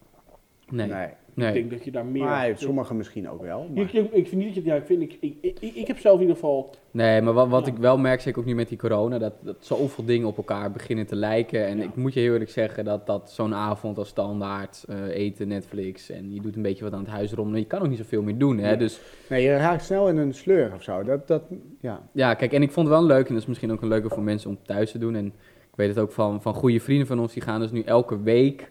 Nee, 0.74 0.86
nee. 0.86 1.06
nee. 1.34 1.48
Ik 1.48 1.54
denk 1.54 1.70
dat 1.70 1.84
je 1.84 1.90
daar 1.90 2.06
meer... 2.06 2.24
Maar 2.24 2.52
sommigen 2.56 2.96
misschien 2.96 3.28
ook 3.28 3.42
wel. 3.42 3.62
Ik, 3.62 3.74
Maar. 3.74 3.94
ik, 3.94 4.12
ik 4.12 4.28
vind 4.28 4.44
niet 4.44 4.54
dat 4.54 4.64
je... 4.64 4.70
Ja, 4.70 4.76
ik, 4.76 4.86
vind, 4.86 5.02
ik, 5.02 5.16
ik, 5.20 5.36
ik, 5.60 5.74
ik 5.74 5.86
heb 5.86 5.98
zelf 5.98 6.14
in 6.14 6.20
ieder 6.20 6.34
geval... 6.36 6.70
Nee, 6.90 7.22
maar 7.22 7.32
wat, 7.32 7.48
wat 7.48 7.66
ik 7.66 7.76
wel 7.76 7.98
merk, 7.98 8.20
zeker 8.20 8.40
ook 8.40 8.46
nu 8.46 8.54
met 8.54 8.68
die 8.68 8.78
corona, 8.78 9.18
dat, 9.18 9.32
dat 9.40 9.56
zoveel 9.58 10.04
dingen 10.04 10.26
op 10.26 10.36
elkaar 10.36 10.70
beginnen 10.72 11.06
te 11.06 11.16
lijken. 11.16 11.66
En 11.66 11.78
Ja. 11.78 11.84
ik 11.84 11.96
moet 11.96 12.14
je 12.14 12.20
heel 12.20 12.32
eerlijk 12.32 12.50
zeggen 12.50 12.84
dat, 12.84 13.06
dat 13.06 13.30
zo'n 13.30 13.54
avond 13.54 13.98
als 13.98 14.08
standaard, 14.08 14.84
eh, 14.88 15.08
eten, 15.08 15.48
Netflix 15.48 16.10
en 16.10 16.34
je 16.34 16.40
doet 16.40 16.56
een 16.56 16.62
beetje 16.62 16.84
wat 16.84 16.92
aan 16.92 17.00
het 17.04 17.08
huis 17.08 17.32
rommelen. 17.32 17.60
Je 17.60 17.66
kan 17.66 17.80
ook 17.80 17.88
niet 17.88 17.98
zoveel 17.98 18.22
meer 18.22 18.38
doen, 18.38 18.58
hè. 18.58 18.68
Nee. 18.68 18.76
Dus 18.76 19.00
Nee, 19.28 19.42
je 19.42 19.56
raakt 19.56 19.84
snel 19.84 20.08
in 20.08 20.16
een 20.16 20.34
sleur 20.34 20.72
of 20.74 20.82
zo. 20.82 21.02
Dat, 21.02 21.28
dat, 21.28 21.42
ja. 21.80 22.02
ja, 22.12 22.34
kijk, 22.34 22.52
en 22.52 22.62
ik 22.62 22.70
vond 22.72 22.88
het 22.88 22.96
wel 22.96 23.06
leuk 23.06 23.26
en 23.26 23.32
dat 23.32 23.42
is 23.42 23.48
misschien 23.48 23.72
ook 23.72 23.82
een 23.82 23.88
leuke 23.88 24.08
voor 24.08 24.22
mensen 24.22 24.50
om 24.50 24.58
thuis 24.62 24.90
te 24.90 24.98
doen. 24.98 25.14
En 25.14 25.26
ik 25.70 25.76
weet 25.80 25.88
het 25.88 25.98
ook 25.98 26.12
van, 26.12 26.42
van 26.42 26.54
goede 26.54 26.80
vrienden 26.80 27.06
van 27.06 27.20
ons, 27.20 27.32
die 27.32 27.42
gaan 27.42 27.60
dus 27.60 27.70
nu 27.70 27.82
elke 27.82 28.22
week, 28.22 28.70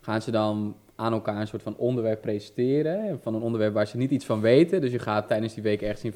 gaan 0.00 0.22
ze 0.22 0.30
dan 0.30 0.74
aan 1.00 1.12
elkaar 1.12 1.40
een 1.40 1.46
soort 1.46 1.62
van 1.62 1.74
onderwerp 1.76 2.20
presenteren. 2.20 3.18
Van 3.22 3.34
een 3.34 3.42
onderwerp 3.42 3.74
waar 3.74 3.86
ze 3.86 3.96
niet 3.96 4.10
iets 4.10 4.24
van 4.24 4.40
weten. 4.40 4.80
Dus 4.80 4.92
je 4.92 4.98
gaat 4.98 5.28
tijdens 5.28 5.54
die 5.54 5.62
week 5.62 5.82
ergens 5.82 6.04
in... 6.04 6.14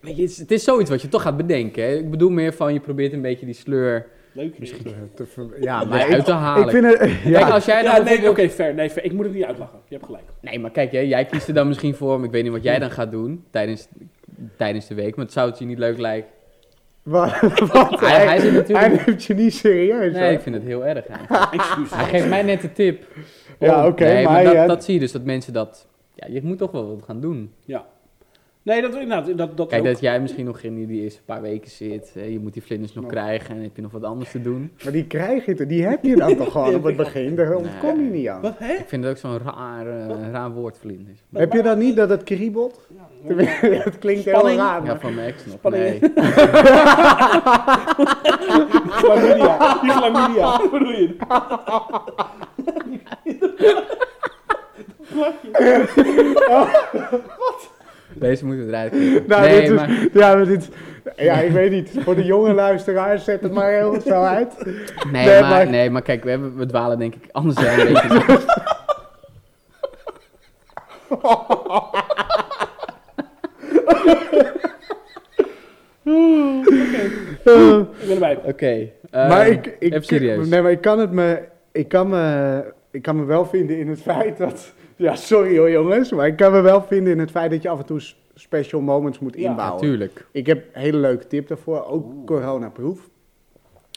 Weet 0.00 0.16
je, 0.16 0.22
het 0.22 0.30
is, 0.30 0.38
het 0.38 0.50
is 0.50 0.64
zoiets 0.64 0.90
wat 0.90 1.02
je 1.02 1.08
toch 1.08 1.22
gaat 1.22 1.36
bedenken. 1.36 1.82
Hè? 1.82 1.94
Ik 1.94 2.10
bedoel 2.10 2.30
meer 2.30 2.52
van, 2.52 2.72
je 2.72 2.80
probeert 2.80 3.12
een 3.12 3.20
beetje 3.22 3.46
die 3.46 3.54
sleur 3.54 4.06
Leuk. 4.34 4.58
Misschien- 4.58 4.94
Te 5.14 5.26
ver- 5.26 5.62
ja, 5.62 5.84
maar 5.88 6.08
ik, 6.08 6.22
te 6.24 6.32
halen. 6.32 6.64
ik 6.64 6.70
vind 6.70 6.84
het... 6.84 6.98
Kijk, 6.98 7.24
Ja, 7.24 7.48
als 7.50 7.64
jij 7.64 7.82
dan 7.82 7.94
Ja, 7.94 8.02
nee, 8.02 8.28
oké, 8.30 8.48
fair. 8.48 8.74
Nee, 8.74 8.90
fair. 8.90 9.04
Ik 9.06 9.12
moet 9.12 9.24
het 9.24 9.34
niet 9.34 9.44
uitlachen. 9.44 9.78
Je 9.88 9.94
hebt 9.94 10.06
gelijk. 10.06 10.24
Nee, 10.40 10.58
maar 10.58 10.70
kijk, 10.70 10.92
hè, 10.92 10.98
jij 10.98 11.24
kiest 11.24 11.48
er 11.48 11.54
dan 11.54 11.68
misschien 11.68 11.94
voor, 11.94 12.16
maar 12.16 12.26
ik 12.26 12.32
weet 12.32 12.42
niet 12.42 12.52
wat 12.52 12.62
jij 12.62 12.78
dan 12.78 12.90
gaat 12.90 13.10
doen 13.10 13.44
tijdens, 13.50 13.88
tijdens 14.56 14.86
de 14.86 14.94
week. 14.94 15.16
Maar 15.16 15.24
het 15.24 15.34
zou 15.34 15.50
het 15.50 15.58
je 15.58 15.64
niet 15.64 15.78
leuk 15.78 15.98
lijken. 15.98 16.30
Wat, 17.02 17.40
wat, 17.72 18.00
Hij, 18.00 18.10
hij, 18.10 18.26
hij 18.26 18.40
zit 18.40 18.52
natuurlijk... 18.52 18.88
hij 18.88 19.02
neemt 19.06 19.24
je 19.24 19.34
niet 19.34 19.54
serieus. 19.54 20.12
Nee, 20.12 20.22
hoor. 20.22 20.32
ik 20.32 20.40
vind 20.40 20.54
het 20.54 20.64
heel 20.64 20.86
erg. 20.86 21.04
Hij 21.94 22.04
geeft 22.04 22.28
mij 22.28 22.42
net 22.42 22.60
de 22.60 22.72
tip. 22.72 23.04
Ja, 23.58 23.80
Oh, 23.82 23.86
oké, 23.86 24.04
nee, 24.04 24.24
maar 24.24 24.44
dat, 24.44 24.52
ja. 24.52 24.66
dat 24.66 24.84
zie 24.84 24.94
je 24.94 25.00
dus, 25.00 25.12
dat 25.12 25.24
mensen 25.24 25.52
dat... 25.52 25.86
Ja, 26.14 26.26
je 26.30 26.40
moet 26.42 26.58
toch 26.58 26.70
wel 26.70 26.88
wat 26.88 27.02
gaan 27.02 27.20
doen. 27.20 27.52
Nee, 28.64 28.82
dat, 28.82 29.06
nou, 29.06 29.34
dat, 29.34 29.56
dat 29.56 29.68
Kijk, 29.68 29.80
ook. 29.80 29.86
dat 29.86 30.00
jij 30.00 30.20
misschien 30.20 30.44
nog 30.44 30.60
in 30.62 30.86
die 30.86 31.02
eerste 31.02 31.22
paar 31.22 31.42
weken 31.42 31.70
zit. 31.70 32.10
hè, 32.14 32.22
Je 32.24 32.38
moet 32.40 32.52
die 32.52 32.62
vlinders 32.62 32.92
nog 32.94 33.06
krijgen 33.06 33.56
en 33.56 33.62
heb 33.62 33.76
je 33.76 33.82
nog 33.82 33.92
wat 33.92 34.04
anders 34.04 34.30
te 34.30 34.42
doen. 34.42 34.72
Maar 34.84 34.92
die 34.92 35.06
krijg 35.06 35.44
je 35.46 35.54
toch, 35.54 35.66
die 35.66 35.86
heb 35.86 36.04
je 36.04 36.16
dan 36.16 36.36
toch 36.36 36.52
gewoon 36.62 36.74
op 36.74 36.82
het 36.82 36.96
begin. 36.96 37.36
Daar 37.36 37.54
ontkom 37.54 38.04
je 38.04 38.10
niet 38.10 38.28
aan. 38.28 38.40
Wat, 38.40 38.58
hè? 38.58 38.72
Ik 38.72 38.84
vind 38.88 39.02
het 39.04 39.12
ook 39.12 39.18
zo'n 39.18 39.38
raar, 39.38 39.86
eh, 39.86 40.30
raar 40.30 40.50
woord, 40.50 40.78
vlinders. 40.78 41.18
Heb 41.32 41.52
je 41.52 41.62
dat 41.62 41.76
niet, 41.76 41.96
dat 41.96 42.08
het 42.08 42.22
kriebelt? 42.22 42.80
Ja, 43.62 43.84
dat 43.84 43.98
klinkt 43.98 44.24
heel 44.24 44.50
raar. 44.50 44.84
Ja, 44.84 44.98
van 44.98 45.14
mijn 45.14 45.26
ex 45.28 45.44
nog. 45.46 45.54
Spanning. 45.54 46.00
Nee. 46.00 46.10
Chlamydia. 48.90 49.78
Die. 49.80 50.40
Wat 50.40 50.70
bedoel 50.70 50.90
je? 50.90 51.16
Deze 58.22 58.46
moeten 58.46 58.66
we 58.66 58.72
eruit. 58.72 58.92
Nou, 59.28 59.40
nee, 59.42 59.60
dit 59.60 59.70
is- 59.70 59.76
maar, 59.76 60.06
Ja, 60.12 60.34
maar 60.34 60.46
dit, 60.46 60.68
ja, 61.16 61.34
ik 61.34 61.50
weet 61.50 61.70
niet. 61.70 61.90
Voor 61.98 62.14
de 62.14 62.24
jonge 62.24 62.52
luisteraars, 62.52 63.24
zet 63.24 63.42
het 63.42 63.52
maar 63.52 63.70
heel 63.70 64.00
snel 64.00 64.24
uit. 64.24 64.52
nee, 64.64 65.26
Nee, 65.26 65.40
maar, 65.40 65.50
maar- 65.50 65.66
nee, 65.70 65.90
maar 65.90 66.02
kijk, 66.02 66.24
we, 66.24 66.30
hebben, 66.30 66.56
we 66.56 66.66
dwalen 66.66 66.98
denk 66.98 67.14
ik 67.14 67.28
anders 67.32 67.56
zijn 67.60 67.80
een 67.80 67.92
beetje. 67.92 68.38
Ik 77.44 78.06
ben 78.06 78.10
erbij. 78.10 78.38
Oké. 78.44 78.88
eh, 79.10 79.28
maar 79.28 79.46
ik, 79.48 79.76
ik, 79.78 80.02
serieus. 80.04 80.48
Nee, 80.48 80.62
maar 80.62 80.70
ik 80.70 80.80
kan, 80.80 80.98
het 80.98 81.10
me, 81.10 81.38
ik, 81.72 81.88
kan 81.88 82.08
me, 82.08 82.62
ik 82.90 83.02
kan 83.02 83.16
me 83.16 83.24
wel 83.24 83.46
vinden 83.46 83.78
in 83.78 83.88
het 83.88 84.02
feit 84.02 84.38
dat... 84.38 84.72
Ja, 85.02 85.14
sorry 85.16 85.58
hoor 85.58 85.70
jongens, 85.70 86.12
maar 86.12 86.26
ik 86.26 86.36
kan 86.36 86.52
me 86.52 86.60
wel 86.60 86.82
vinden 86.82 87.12
in 87.12 87.18
het 87.18 87.30
feit 87.30 87.50
dat 87.50 87.62
je 87.62 87.68
af 87.68 87.78
en 87.78 87.84
toe 87.86 88.00
special 88.34 88.80
moments 88.80 89.18
moet 89.18 89.34
Ja, 89.36 89.48
inbouwen. 89.50 89.80
Natuurlijk. 89.82 90.26
Ik 90.30 90.46
heb 90.46 90.64
een 90.72 90.80
hele 90.80 90.96
leuke 90.96 91.26
tip 91.26 91.48
daarvoor, 91.48 91.84
ook 91.86 92.26
corona-proof. 92.26 93.08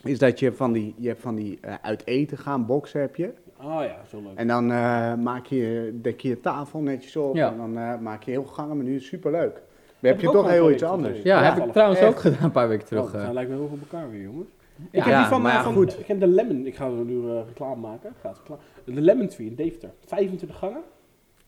Is 0.04 0.20
dat 0.20 0.40
je 0.40 0.54
van 0.54 0.72
die, 0.72 0.94
je 0.98 1.08
hebt 1.08 1.22
van 1.22 1.36
die 1.36 1.58
eh, 1.62 1.74
uit 1.82 2.06
eten 2.08 2.38
gaan 2.38 2.66
boxen 2.66 3.02
heb 3.02 3.16
je. 3.16 3.30
Ah 3.58 3.84
ja, 3.84 3.96
zo 4.10 4.22
leuk. 4.22 4.32
En 4.36 4.48
dan 4.48 4.72
eh, 4.72 5.14
maak 5.14 5.46
je, 5.46 5.92
dek 6.02 6.20
je 6.20 6.28
je 6.28 6.40
tafel 6.40 6.80
netjes 6.80 7.16
op 7.16 7.36
Ja. 7.36 7.52
en 7.52 7.58
dan 7.58 7.78
eh, 7.78 7.98
maak 8.00 8.24
je 8.24 8.32
heel 8.32 8.44
gangenmenu, 8.44 9.00
superleuk. 9.00 9.54
Dan 10.00 10.12
heb 10.12 10.22
je 10.22 10.28
ook 10.28 10.34
toch 10.34 10.44
wel 10.44 10.52
heel 10.54 10.72
iets 10.72 10.84
anders. 10.84 11.22
Ja, 11.22 11.44
Ja, 11.44 11.54
heb 11.54 11.66
ik 11.66 11.72
trouwens 11.72 12.00
echt. 12.00 12.10
ook 12.10 12.20
gedaan 12.20 12.44
een 12.44 12.52
paar 12.52 12.68
weken 12.68 12.86
terug. 12.88 13.14
Oh, 13.14 13.20
eh. 13.20 13.26
dat 13.26 13.34
lijkt 13.34 13.50
me 13.50 13.56
heel 13.56 13.68
veel 13.68 13.78
op 13.82 13.92
elkaar 13.92 14.12
weer, 14.12 14.22
jongens. 14.22 14.50
Ik 14.92 15.04
Ja, 15.06 15.10
heb 15.10 15.18
die 15.18 15.26
van, 15.26 15.42
maar 15.42 15.52
eh, 15.52 15.58
ja, 15.58 15.64
van 15.64 15.74
goed. 15.74 16.00
Ik 16.00 16.06
heb 16.08 16.20
de 16.20 16.28
Lemon, 16.28 16.66
ik 16.66 16.76
ga 16.76 16.86
er 16.86 16.92
nu 17.06 17.30
eh, 17.30 17.40
reclame 17.48 17.76
maken. 17.82 18.14
Gaat 18.22 18.38
reclame. 18.38 18.62
De 18.86 19.02
Lemon 19.02 19.28
Tree 19.28 19.48
in 19.48 19.56
Deventer. 19.56 19.90
25 20.06 20.58
gangen. 20.58 20.82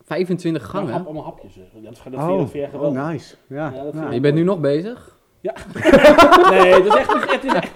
25 0.08 0.62
Ja, 0.62 0.68
gangen. 0.68 0.94
hap, 0.94 1.06
allemaal 1.06 1.24
hapjes. 1.24 1.54
Dat, 1.74 1.98
dat, 2.12 2.14
Oh, 2.22 2.38
vind 2.50 2.72
je 2.72 2.80
oh, 2.80 3.08
nice. 3.08 3.36
Ja, 3.48 3.72
Ja, 3.76 4.02
ja. 4.02 4.12
je 4.12 4.20
bent 4.20 4.36
nu 4.36 4.44
nog 4.44 4.60
bezig? 4.60 5.16
Nee, 6.50 6.72
dat 6.72 6.86
is 6.86 6.96
echt... 6.96 7.32
Het 7.32 7.44
is 7.44 7.54
echt 7.54 7.72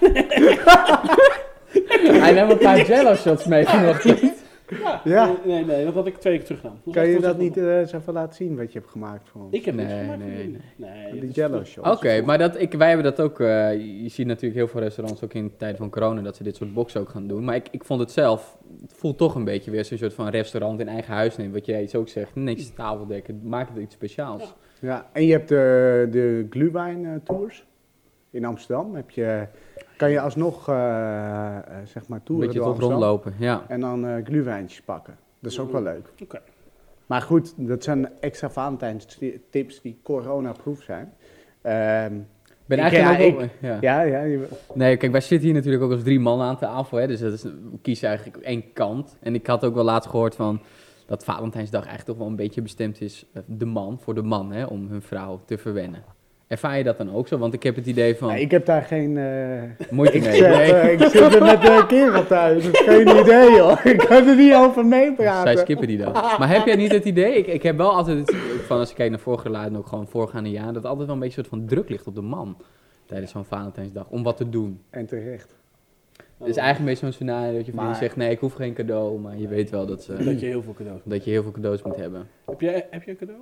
Hij 2.22 2.32
neemt 2.32 2.50
een 2.50 2.58
paar 2.58 2.86
jello 2.86 3.14
shots 3.14 3.44
mee 3.44 3.66
vanochtend. 3.66 4.20
ja. 4.80 5.00
Ja. 5.04 5.26
Nee, 5.26 5.36
nee, 5.44 5.64
nee, 5.64 5.84
dat 5.84 5.94
had 5.94 6.06
ik 6.06 6.16
twee 6.16 6.36
keer 6.36 6.44
teruggedaan. 6.46 6.74
Dat 6.84 6.94
was 6.94 6.94
Kan 7.04 7.12
je 7.12 7.20
dat 7.20 7.38
niet 7.38 7.56
eh, 7.56 7.78
eens 7.78 7.92
even 7.92 8.12
laten 8.12 8.34
zien 8.34 8.56
wat 8.56 8.72
je 8.72 8.78
hebt 8.78 8.90
gemaakt 8.90 9.28
voor 9.28 9.42
ons? 9.42 9.54
Ik 9.54 9.64
heb 9.64 9.74
niks 9.74 9.90
Nee, 9.90 10.00
gemaakt. 10.00 10.20
nee, 10.24 10.58
nee. 10.76 11.12
nee. 11.12 11.28
Is- 11.28 11.34
jello 11.34 11.64
show. 11.64 11.86
Oké, 11.86 12.20
maar 12.22 12.38
dat, 12.38 12.60
ik, 12.60 12.72
wij 12.72 12.86
hebben 12.88 13.04
dat 13.04 13.20
ook. 13.20 13.40
eh, 13.40 13.72
je 14.02 14.08
ziet 14.08 14.26
natuurlijk 14.26 14.54
heel 14.54 14.68
veel 14.68 14.80
restaurants 14.80 15.24
ook 15.24 15.34
in 15.34 15.44
de 15.44 15.56
tijd 15.56 15.76
van 15.76 15.90
corona 15.90 16.20
dat 16.22 16.36
ze 16.36 16.42
dit 16.42 16.56
soort 16.56 16.74
boxen 16.74 17.00
ook 17.00 17.08
gaan 17.08 17.26
doen. 17.26 17.44
Maar 17.44 17.54
ik, 17.54 17.68
ik 17.70 17.84
vond 17.84 18.00
het 18.00 18.10
zelf. 18.10 18.58
Het 18.80 18.92
voelt 18.92 19.18
toch 19.18 19.34
een 19.34 19.44
beetje 19.44 19.70
weer 19.70 19.80
als 19.80 19.90
een 19.90 19.98
soort 19.98 20.14
van 20.14 20.28
restaurant 20.28 20.80
in 20.80 20.88
eigen 20.88 21.14
huis 21.14 21.36
neemt. 21.36 21.54
Wat 21.54 21.66
jij 21.66 21.88
ook 21.96 22.08
zegt, 22.08 22.34
niks 22.34 22.70
tafeldekken, 22.74 23.40
maak 23.44 23.68
het 23.68 23.78
iets 23.78 23.94
speciaals. 23.94 24.42
Ja. 24.42 24.88
Ja, 24.88 25.06
en 25.12 25.26
je 25.26 25.32
hebt 25.32 25.48
de, 25.48 26.08
de 26.10 26.46
Glühwein 26.50 27.04
eh, 27.04 27.10
tours 27.24 27.64
in 28.32 28.44
Amsterdam. 28.44 28.94
Heb 28.94 29.10
je, 29.10 29.46
kan 29.96 30.10
je 30.10 30.20
alsnog 30.20 30.68
eh, 30.68 31.56
eh, 31.56 31.62
zeg 31.84 32.08
maar 32.08 32.22
toeren 32.22 32.46
beetje 32.46 32.60
door 32.62 32.72
toch 32.74 32.82
Amsterdam 32.82 33.08
rondlopen, 33.08 33.34
ja. 33.38 33.64
en 33.68 33.80
dan 33.80 34.06
eh 34.06 34.24
glühwijntjes 34.24 34.80
pakken. 34.82 35.16
Dat 35.40 35.50
is 35.52 35.58
ook 35.60 35.72
wel 35.72 35.82
leuk. 35.82 36.12
Oké. 36.22 36.40
Maar 37.06 37.22
goed, 37.22 37.54
dat 37.56 37.84
zijn 37.84 38.08
extra 38.20 38.50
Valentijnstips 38.50 39.80
die 39.80 39.98
corona-proof 40.02 40.82
zijn. 40.82 41.12
Ehm, 41.62 42.12
Ben 42.66 42.78
Ik- 42.78 42.84
eigenlijk 42.84 43.20
ja, 43.20 43.26
ook 43.26 43.38
wel- 43.38 43.70
ja. 43.70 43.78
ja, 43.80 44.00
ja, 44.02 44.22
je- 44.22 44.48
Nee, 44.74 44.96
kijk, 44.96 45.12
wij 45.12 45.20
zitten 45.20 45.46
hier 45.46 45.56
natuurlijk 45.56 45.84
ook 45.84 45.90
als 45.92 46.02
drie 46.02 46.20
mannen 46.20 46.46
aan 46.46 46.56
tafel. 46.58 46.98
Hè, 46.98 47.06
dus 47.06 47.20
dat 47.20 47.32
is, 47.32 47.42
we 47.42 47.78
kiezen 47.82 48.08
eigenlijk 48.08 48.44
één 48.44 48.72
kant. 48.72 49.16
En 49.20 49.34
ik 49.34 49.46
had 49.46 49.64
ook 49.64 49.74
wel 49.74 49.84
laatst 49.84 50.10
gehoord 50.10 50.34
van 50.34 50.60
dat 51.06 51.24
Valentijnsdag 51.24 51.80
eigenlijk 51.80 52.08
toch 52.10 52.18
wel 52.18 52.26
een 52.26 52.36
beetje 52.36 52.62
bestemd 52.62 53.00
is, 53.00 53.26
de 53.46 53.64
man, 53.64 53.98
voor 54.00 54.14
de 54.14 54.22
man, 54.22 54.52
hè, 54.52 54.64
om 54.64 54.88
hun 54.88 55.02
vrouw 55.02 55.40
te 55.44 55.58
verwennen. 55.58 56.04
Ervaar 56.52 56.78
je 56.78 56.84
dat 56.84 56.96
dan 56.98 57.14
ook 57.14 57.28
zo? 57.28 57.38
Want 57.38 57.54
ik 57.54 57.62
heb 57.62 57.76
het 57.76 57.86
idee 57.86 58.16
van, 58.16 58.28
Ja, 58.28 58.34
ik 58.34 58.50
heb 58.50 58.66
daar 58.66 58.82
geen... 58.82 59.16
eh, 59.16 59.62
moeite 59.90 60.16
ik, 60.16 60.22
mee. 60.22 60.40
Nee. 60.40 60.72
eh, 60.72 60.92
ik 60.92 60.98
zit 61.00 61.34
er 61.34 61.42
met 61.42 61.60
de 61.62 61.84
kerel 61.88 62.26
thuis. 62.26 62.64
Geen 62.72 63.08
idee, 63.20 63.60
hoor. 63.60 63.80
Ik 63.84 63.98
kan 63.98 64.26
er 64.28 64.36
niet 64.36 64.54
over 64.54 64.86
meepraten. 64.86 65.52
Zij 65.52 65.56
skippen 65.62 65.86
die 65.86 65.98
dan. 65.98 66.12
Maar 66.12 66.48
heb 66.48 66.66
jij 66.66 66.76
niet 66.76 66.92
het 66.92 67.04
idee? 67.04 67.34
Ik, 67.36 67.46
ik 67.46 67.62
heb 67.62 67.76
wel 67.76 67.92
altijd 67.92 68.18
het 68.18 68.36
van 68.66 68.78
als 68.78 68.90
ik 68.90 68.96
kijk 68.96 69.10
naar 69.10 69.18
vorige 69.18 69.50
jaar 69.50 69.66
en 69.66 69.76
ook 69.76 69.86
gewoon 69.86 70.06
voorgaande 70.08 70.50
jaren, 70.50 70.74
dat 70.74 70.84
altijd 70.84 71.06
wel 71.06 71.14
een 71.16 71.22
beetje 71.22 71.38
een 71.38 71.44
soort 71.44 71.58
van 71.60 71.68
druk 71.68 71.88
ligt 71.88 72.06
op 72.06 72.14
de 72.14 72.20
man 72.20 72.56
tijdens 73.06 73.30
zo'n 73.32 73.44
Valentijnsdag 73.44 74.06
om 74.08 74.22
wat 74.22 74.36
te 74.36 74.48
doen. 74.48 74.80
En 74.90 75.06
terecht. 75.06 75.54
Het 76.38 76.48
is 76.48 76.56
eigenlijk 76.56 76.78
een 76.78 76.84
beetje 76.84 77.04
zo'n 77.04 77.12
scenario 77.12 77.56
dat 77.56 77.66
je 77.66 77.72
Maar- 77.74 77.94
zegt 77.96 78.16
nee, 78.16 78.30
ik 78.30 78.38
hoef 78.38 78.52
geen 78.54 78.74
cadeau, 78.74 79.18
maar 79.20 79.38
je 79.38 79.48
weet 79.48 79.70
wel 79.70 79.86
dat, 79.86 80.02
ze, 80.02 80.24
Dat 80.24 80.40
je 80.40 80.46
heel 80.46 80.62
veel 80.62 80.74
cadeaus 80.74 81.00
dat 81.04 81.24
je 81.24 81.30
heel 81.30 81.42
veel 81.42 81.52
cadeaus 81.52 81.82
moet 81.82 81.96
hebben. 81.96 82.28
Heb 82.46 82.60
je, 82.60 82.84
heb 82.90 83.02
je 83.02 83.10
een 83.10 83.16
cadeau? 83.16 83.40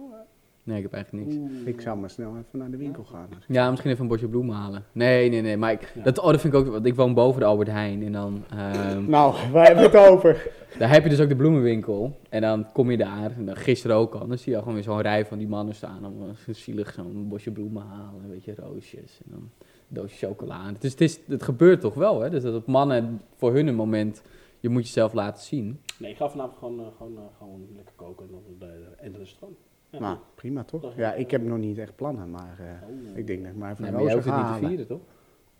Nee, 0.62 0.76
ik 0.76 0.82
heb 0.82 0.92
eigenlijk 0.92 1.26
niks. 1.26 1.38
Oeh. 1.40 1.66
Ik 1.66 1.80
zou 1.80 1.98
maar 1.98 2.10
snel 2.10 2.30
even 2.36 2.58
naar 2.58 2.70
de 2.70 2.76
winkel 2.76 3.04
gaan. 3.04 3.26
als 3.34 3.44
ik- 3.48 3.54
Ja, 3.54 3.70
misschien 3.70 3.90
even 3.90 4.02
een 4.02 4.08
bosje 4.08 4.28
bloemen 4.28 4.54
halen. 4.56 4.84
Nee, 4.92 5.28
nee, 5.30 5.40
nee. 5.40 5.56
Maar 5.56 5.72
ik, 5.72 5.92
Ja. 5.94 6.02
dat, 6.02 6.18
oh, 6.18 6.30
dat 6.30 6.40
vind 6.40 6.54
ik 6.54 6.60
ook. 6.60 6.66
Want 6.66 6.86
ik 6.86 6.94
woon 6.94 7.14
boven 7.14 7.40
de 7.40 7.46
Albert 7.46 7.68
Heijn. 7.68 8.02
En 8.02 8.12
dan. 8.12 8.44
ehm, 8.50 9.04
Nou, 9.10 9.34
waar 9.52 9.66
hebben 9.66 9.90
we 9.90 9.98
het 9.98 10.08
over? 10.08 10.50
daar 10.78 10.90
heb 10.92 11.02
je 11.02 11.08
dus 11.08 11.20
ook 11.20 11.28
de 11.28 11.36
bloemenwinkel. 11.36 12.18
En 12.28 12.40
dan 12.40 12.72
kom 12.72 12.90
je 12.90 12.96
daar. 12.96 13.32
En 13.36 13.44
dan 13.46 13.56
gisteren 13.56 13.96
ook 13.96 14.14
al. 14.14 14.26
Dan 14.26 14.38
zie 14.38 14.48
je 14.50 14.54
al 14.56 14.60
gewoon 14.62 14.74
weer 14.76 14.84
zo'n 14.86 15.00
rij 15.00 15.26
van 15.26 15.38
die 15.38 15.48
mannen 15.48 15.74
staan. 15.74 16.06
Om 16.06 16.22
eh, 16.22 16.54
zielig 16.54 16.92
zo'n 16.92 17.28
bosje 17.28 17.50
bloemen 17.50 17.82
halen. 17.82 18.22
Een 18.24 18.30
beetje 18.30 18.54
roosjes. 18.54 19.20
En 19.24 19.30
dan 19.30 19.40
een 19.40 19.50
doosje 19.88 20.26
chocola. 20.26 20.72
Dus 20.78 20.90
het, 20.90 21.00
is, 21.00 21.20
het 21.28 21.42
gebeurt 21.42 21.80
toch 21.80 21.94
wel, 21.94 22.20
hè? 22.20 22.30
Dus 22.30 22.42
dat 22.42 22.54
het 22.54 22.66
mannen 22.66 23.20
voor 23.36 23.52
hun 23.54 23.66
een 23.66 23.74
moment. 23.74 24.22
Je 24.60 24.68
moet 24.68 24.82
jezelf 24.82 25.12
laten 25.12 25.42
zien. 25.44 25.80
Nee, 25.98 26.10
ik 26.10 26.16
ga 26.16 26.28
vanavond 26.28 26.58
gewoon, 26.58 26.80
eh, 26.80 26.86
gewoon, 26.96 27.16
eh, 27.16 27.22
gewoon 27.38 27.66
lekker 27.76 27.94
koken 27.96 28.26
en 28.26 28.32
dan 28.32 28.42
de, 28.58 28.66
de, 28.66 29.02
en 29.04 29.12
de 29.12 29.18
restaurant. 29.18 29.58
Ja. 29.90 29.98
Nou, 29.98 30.16
prima 30.34 30.64
toch? 30.64 30.92
Ja, 30.96 31.12
ik 31.14 31.30
heb 31.30 31.42
nog 31.42 31.58
niet 31.58 31.78
echt 31.78 31.96
plannen, 31.96 32.30
maar 32.30 32.56
eh, 32.58 32.88
Oh. 33.12 33.18
ik 33.18 33.26
denk 33.26 33.42
dat 33.42 33.50
ik 33.52 33.56
maar 33.58 33.70
even 33.70 33.82
Nee, 33.82 33.92
een 34.14 34.22
ga 34.22 34.52
niet 34.52 34.60
te 34.60 34.66
vieren, 34.66 34.86
toch? 34.86 35.00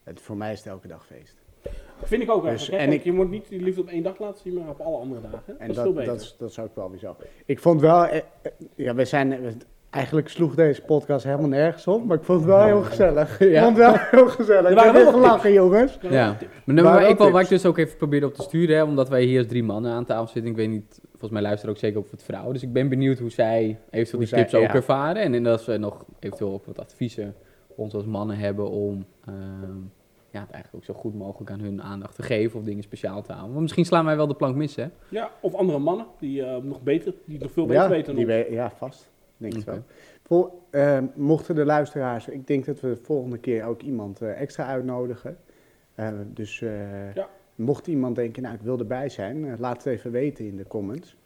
Het, 0.05 0.21
voor 0.21 0.37
mij 0.37 0.53
is 0.53 0.59
het 0.59 0.67
elke 0.69 0.89
dag 0.89 1.07
feest. 1.07 1.37
Vind 2.03 2.23
ik 2.23 2.31
ook 2.31 2.41
Dus- 2.43 2.51
eigenlijk. 2.51 2.83
en 2.83 2.89
Kijk, 2.89 2.99
ik- 2.99 3.05
je 3.05 3.13
moet 3.13 3.31
niet 3.31 3.49
die 3.49 3.63
liefde 3.63 3.81
op 3.81 3.89
één 3.89 4.03
dag 4.03 4.19
laten 4.19 4.41
zien, 4.41 4.55
maar 4.55 4.69
op 4.69 4.81
alle 4.81 4.97
andere 4.97 5.21
dagen. 5.21 5.59
En 5.61 5.67
dat 5.67 5.77
dat, 5.77 5.85
veel 5.85 5.93
beter. 5.95 6.13
dat, 6.13 6.21
is, 6.21 6.37
dat 6.39 6.51
is 6.51 6.59
ook 6.59 6.75
wel 6.75 6.91
weer 6.91 6.99
zo. 6.99 7.17
Ik 7.47 7.59
vond 7.59 7.81
wel, 7.81 8.05
eh, 8.07 8.17
eh, 8.17 8.23
ja, 8.75 8.95
we 8.95 9.05
zijn, 9.05 9.35
eigenlijk 9.91 10.29
sloeg 10.29 10.55
deze 10.55 10.83
podcast 10.83 11.25
helemaal 11.25 11.49
nergens 11.49 11.87
op, 11.87 12.05
maar 12.05 12.17
ik 12.17 12.25
vond 12.25 12.39
het 12.41 12.49
wel 12.49 12.65
heel 12.65 12.83
gezellig. 12.83 13.41
Ik 13.41 13.59
vond 13.59 13.77
het 13.77 13.87
wel 13.87 13.95
heel 14.11 14.29
gezellig. 14.29 14.65
Er 14.65 14.71
Ik 14.71 14.77
waren 14.77 14.93
wel 14.93 15.03
heel 15.03 15.13
gelachen, 15.13 15.53
jongens. 15.53 15.99
Ja. 16.03 16.37
Maar, 16.65 16.75
wel 16.75 17.01
ik 17.09 17.19
wil, 17.19 17.31
waar 17.31 17.43
ik 17.43 17.49
dus 17.49 17.67
ook 17.67 17.79
even 17.79 17.97
probeerde 17.97 18.27
op 18.27 18.35
te 18.35 18.43
sturen, 18.43 18.77
hè, 18.77 18.83
omdat 18.83 19.09
wij 19.09 19.23
hier 19.23 19.39
als 19.39 19.49
drie 19.49 19.63
mannen 19.65 19.93
aan 19.93 20.05
tafel 20.05 20.27
zitten. 20.27 20.51
Ik 20.51 20.57
weet 20.57 20.69
niet, 20.69 21.01
volgens 21.21 21.31
mij 21.31 21.43
luisteren 21.43 21.75
ook 21.75 21.81
zeker 21.81 21.99
ook 21.99 22.11
wat 22.11 22.23
vrouwen. 22.23 22.53
Dus 22.53 22.63
ik 22.63 22.73
ben 22.73 22.89
benieuwd 22.89 23.19
hoe 23.19 23.31
zij 23.31 23.61
eventueel 23.91 24.05
Hoe 24.11 24.19
die 24.19 24.27
zij- 24.29 24.39
tips 24.39 24.55
ook 24.55 24.63
ja. 24.63 24.75
ervaren. 24.75 25.23
En, 25.23 25.35
en 25.35 25.43
dat 25.43 25.61
ze 25.63 25.77
nog 25.77 26.05
eventueel 26.19 26.53
ook 26.53 26.65
wat 26.67 26.79
adviezen 26.79 27.35
ons 27.75 27.95
als 27.95 28.05
mannen 28.05 28.37
hebben 28.39 28.71
om 28.71 29.05
ehm, 29.27 29.77
ja, 30.31 30.41
het 30.41 30.51
eigenlijk 30.51 30.75
ook 30.75 30.85
zo 30.85 30.95
goed 30.95 31.15
mogelijk 31.15 31.51
aan 31.51 31.61
hun 31.61 31.83
aandacht 31.83 32.15
te 32.15 32.23
geven 32.23 32.59
of 32.59 32.65
dingen 32.65 32.83
speciaal 32.83 33.23
te 33.23 33.29
houden. 33.33 33.51
Want 33.51 33.63
misschien 33.63 33.85
slaan 33.85 34.05
wij 34.05 34.17
wel 34.17 34.27
de 34.27 34.35
plank 34.35 34.57
mis, 34.57 34.77
hè? 34.77 34.87
Ja, 35.09 35.31
of 35.41 35.55
andere 35.55 35.79
mannen 35.79 36.07
die 36.19 36.45
eh, 36.45 36.57
nog 36.63 36.83
beter, 36.83 37.15
die 37.25 37.39
nog 37.41 37.51
veel 37.53 37.67
beter 37.67 37.83
Ja, 37.83 37.89
weten 37.89 38.15
die 38.15 38.27
we- 38.27 38.47
ja, 38.51 38.71
vast. 38.77 39.11
Denk 39.37 39.53
het 39.53 39.63
Oké. 39.63 39.71
wel. 39.73 39.83
Vol, 40.23 40.63
eh, 40.71 40.99
mochten 41.15 41.55
de 41.55 41.65
luisteraars, 41.65 42.29
ik 42.29 42.47
denk 42.47 42.65
dat 42.67 42.81
we 42.81 42.89
de 42.89 42.97
volgende 42.97 43.39
keer 43.39 43.65
ook 43.65 43.83
iemand 43.83 44.21
eh, 44.23 44.41
extra 44.41 44.67
uitnodigen. 44.67 45.37
Eh, 45.95 46.09
dus 46.27 46.63
eh, 46.63 47.15
Ja. 47.15 47.29
Mocht 47.61 47.87
iemand 47.87 48.17
denken, 48.17 48.43
nou 48.43 48.55
ik 48.55 48.61
wil 48.61 48.79
erbij 48.79 49.09
zijn, 49.09 49.45
eh, 49.45 49.59
laat 49.59 49.77
het 49.77 49.87
even 49.87 50.11
weten 50.11 50.47
in 50.47 50.57
de 50.57 50.67
comments. 50.67 51.17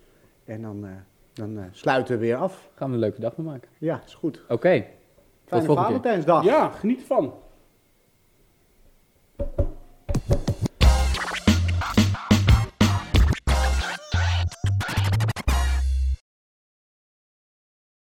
En 0.45 0.63
dan, 0.63 0.87
eh, 0.87 0.91
dan 1.33 1.59
eh, 1.59 1.65
sluiten 1.71 2.15
we 2.15 2.21
weer 2.21 2.37
af. 2.37 2.71
Gaan 2.75 2.89
we 2.89 2.95
een 2.95 3.01
leuke 3.01 3.21
dag 3.21 3.35
van 3.35 3.45
maken. 3.45 3.69
Ja, 3.79 4.03
is 4.07 4.15
goed. 4.15 4.43
Oké, 4.49 4.85
Fijne. 5.45 5.65
Valentijnsdag. 5.65 6.45
Ja, 6.45 6.69
geniet 6.69 7.01
ervan. 7.01 7.35